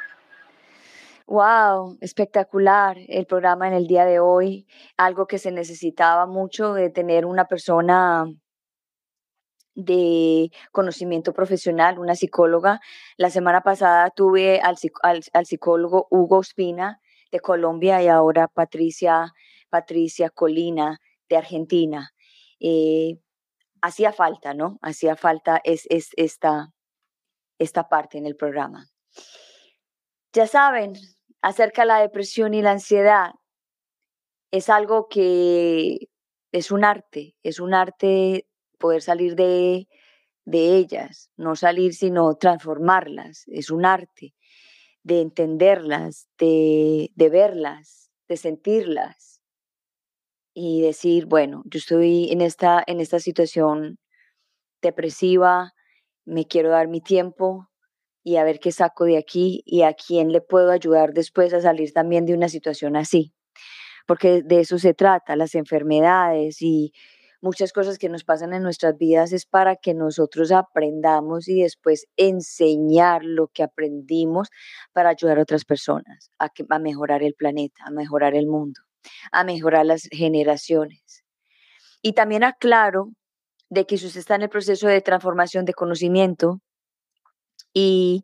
[1.29, 4.65] Wow, espectacular el programa en el día de hoy.
[4.97, 8.25] Algo que se necesitaba mucho de tener una persona
[9.75, 12.79] de conocimiento profesional, una psicóloga.
[13.15, 16.99] La semana pasada tuve al, psicólogo Hugo Espina
[17.31, 19.31] de Colombia y ahora Patricia,
[19.69, 20.99] Patricia Colina
[21.29, 22.11] de Argentina.
[22.59, 23.19] Eh,
[23.83, 24.79] hacía falta, ¿no?
[24.81, 26.73] Hacía falta es, es, esta,
[27.59, 28.87] esta parte en el programa.
[30.33, 30.93] Ya saben,
[31.41, 33.31] acerca de la depresión y la ansiedad
[34.51, 36.09] es algo que
[36.51, 38.47] es un arte, es un arte
[38.79, 39.87] poder salir de,
[40.45, 44.33] de ellas, no salir sino transformarlas, es un arte
[45.03, 49.41] de entenderlas, de, de verlas, de sentirlas
[50.53, 53.99] y decir, bueno, yo estoy en esta, en esta situación
[54.81, 55.73] depresiva,
[56.25, 57.68] me quiero dar mi tiempo,
[58.29, 61.61] y a ver qué saco de aquí y a quién le puedo ayudar después a
[61.61, 63.33] salir también de una situación así.
[64.05, 66.93] Porque de eso se trata, las enfermedades y
[67.41, 72.05] muchas cosas que nos pasan en nuestras vidas es para que nosotros aprendamos y después
[72.17, 74.49] enseñar lo que aprendimos
[74.93, 78.79] para ayudar a otras personas a, que, a mejorar el planeta, a mejorar el mundo,
[79.31, 81.23] a mejorar las generaciones.
[82.03, 83.09] Y también aclaro
[83.71, 86.61] de que si usted está en el proceso de transformación de conocimiento,
[87.73, 88.23] y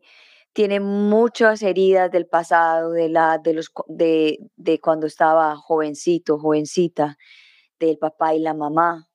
[0.52, 7.18] tiene muchas heridas del pasado, de, la, de, los, de, de cuando estaba jovencito, jovencita,
[7.78, 9.08] del papá y la mamá.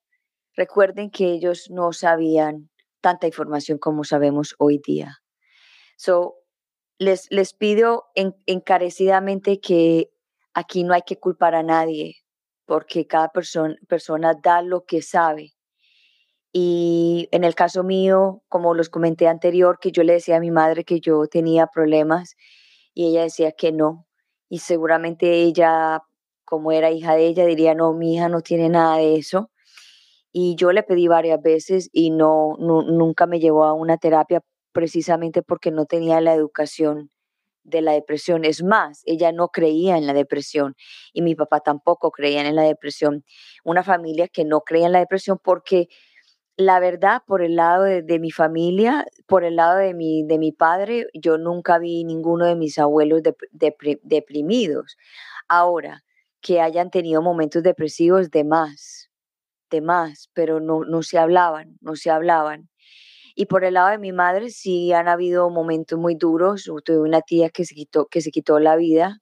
[0.56, 2.70] Recuerden que ellos no sabían
[3.02, 5.18] tanta información como sabemos hoy día.
[5.98, 6.36] So,
[7.00, 8.06] les, les pido
[8.46, 10.12] encarecidamente que
[10.54, 12.18] aquí no hay que culpar a nadie,
[12.66, 15.54] porque cada persona da lo que sabe.
[16.54, 20.52] Y en el caso mío, como los comenté anterior, que yo le decía a mi
[20.52, 22.36] madre que yo tenía problemas
[22.94, 24.08] y ella decía que no.
[24.50, 26.02] Y seguramente ella,
[26.44, 29.50] como era hija de ella, diría, no, mi hija no tiene nada de eso.
[30.34, 34.42] Y yo le pedí varias veces y no, nunca me llevó a una terapia
[34.74, 37.12] precisamente porque no tenía la educación
[37.64, 38.46] de la depresión.
[38.46, 40.76] Es más, ella no creía en la depresión
[41.14, 43.24] y mi papá tampoco creía en la depresión.
[43.64, 45.90] Una familia que no creía en la depresión porque
[46.66, 50.52] la verdad, por el lado de, mi familia, por el lado de mi, de mi
[50.52, 53.22] padre, yo nunca vi ninguno de mis abuelos
[54.02, 54.98] deprimidos.
[55.48, 56.04] Ahora,
[56.42, 59.10] que hayan tenido momentos depresivos de más,
[59.70, 62.70] de más, pero no, no se hablaban, no se hablaban.
[63.36, 66.70] Y por el lado de mi madre sí han habido momentos muy duros.
[66.86, 69.20] Tuve una tía que se quitó, que se quitó la vida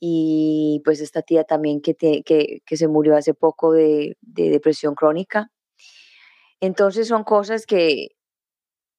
[0.00, 5.50] y pues esta tía también que, que, se murió hace poco de depresión crónica.
[6.62, 8.10] Entonces son cosas que,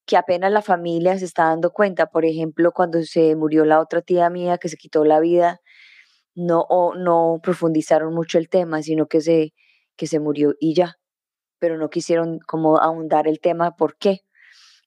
[0.06, 2.08] que apenas la familia se está dando cuenta.
[2.08, 5.62] Por ejemplo, cuando se murió la otra tía mía que se quitó la vida,
[6.34, 9.54] no, no profundizaron mucho el tema, sino que se,
[9.96, 10.98] que se murió y ya.
[11.58, 13.76] Pero no quisieron como ahondar el tema.
[13.76, 14.20] ¿Por qué?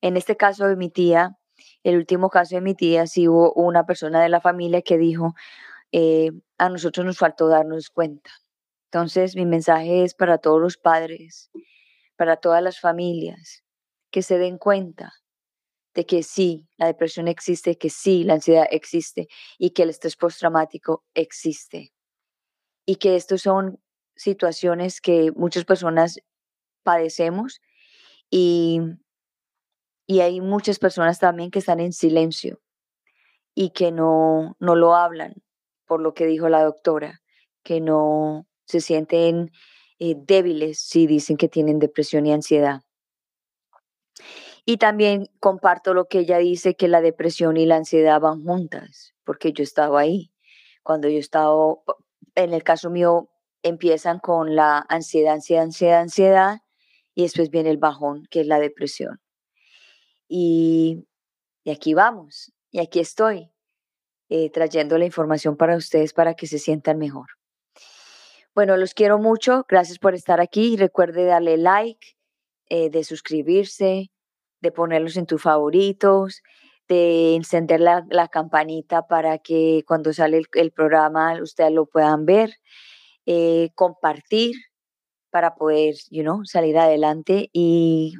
[0.01, 1.37] En este caso de mi tía,
[1.83, 5.33] el último caso de mi tía, sí hubo una persona de la familia que dijo,
[5.91, 8.31] eh, a nosotros nos faltó darnos cuenta.
[8.91, 11.51] Entonces, mi mensaje es para todos los padres
[12.17, 13.63] para todas las familias,
[14.11, 15.13] que se den cuenta
[15.93, 20.15] de que sí, la depresión existe, que sí, la ansiedad existe y que el estrés
[20.15, 21.93] postraumático existe.
[22.85, 23.79] Y que estos son
[24.15, 26.19] situaciones que muchas personas
[26.83, 27.61] padecemos
[28.29, 28.79] y,
[30.05, 32.61] y hay muchas personas también que están en silencio
[33.55, 35.33] y que no, no lo hablan,
[35.85, 37.21] por lo que dijo la doctora,
[37.63, 39.51] que no se sienten
[39.99, 42.81] eh, débiles si dicen que tienen depresión y ansiedad.
[44.65, 49.13] Y también comparto lo que ella dice, que la depresión y la ansiedad van juntas,
[49.23, 50.31] porque yo estaba ahí.
[50.83, 51.55] Cuando yo estaba,
[52.35, 53.29] en el caso mío,
[53.63, 56.61] empiezan con la ansiedad, ansiedad, ansiedad, ansiedad,
[57.15, 59.21] y después viene el bajón, que es la depresión.
[60.27, 61.07] Y,
[61.65, 63.49] aquí vamos, y aquí estoy,
[64.29, 67.36] eh, trayendo la información para ustedes para que se sientan mejor.
[68.57, 69.67] Bueno, los quiero mucho.
[69.69, 70.77] Gracias por estar aquí.
[70.77, 72.17] Recuerde darle like,
[72.69, 74.09] eh, de suscribirse,
[74.61, 76.41] de ponerlos en tus favoritos,
[76.87, 82.55] de encender la, campanita para que cuando sale el, programa ustedes lo puedan ver,
[83.27, 84.55] eh, compartir
[85.29, 88.15] para poder, you know, salir adelante y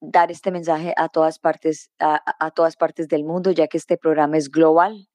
[0.00, 4.38] dar este mensaje a todas partes, a, todas partes del mundo, ya que este programa
[4.38, 5.06] es global.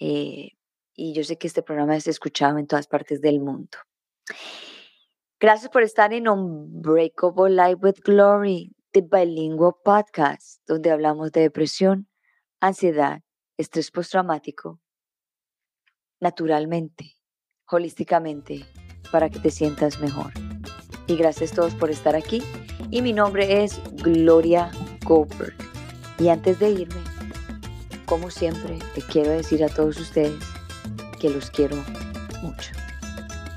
[0.00, 0.52] Eh,
[0.96, 3.78] y yo sé que este programa es escuchado en todas partes del mundo.
[5.38, 12.08] Gracias por estar en Unbreakable Life with Glory, the Bilingual Podcast, donde hablamos de depresión,
[12.60, 13.20] ansiedad,
[13.58, 14.80] estrés postraumático,
[16.20, 17.16] naturalmente,
[17.70, 18.64] holísticamente,
[19.12, 20.32] para que te sientas mejor.
[21.06, 22.42] Y gracias a todos por estar aquí.
[22.90, 24.70] Y mi nombre es Gloria
[25.04, 25.54] Goldberg.
[26.18, 27.02] Y antes de irme,
[28.06, 30.55] como siempre, te quiero decir a todos ustedes
[31.16, 31.76] que los quiero
[32.42, 32.72] mucho.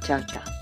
[0.03, 0.58] Chao, chao.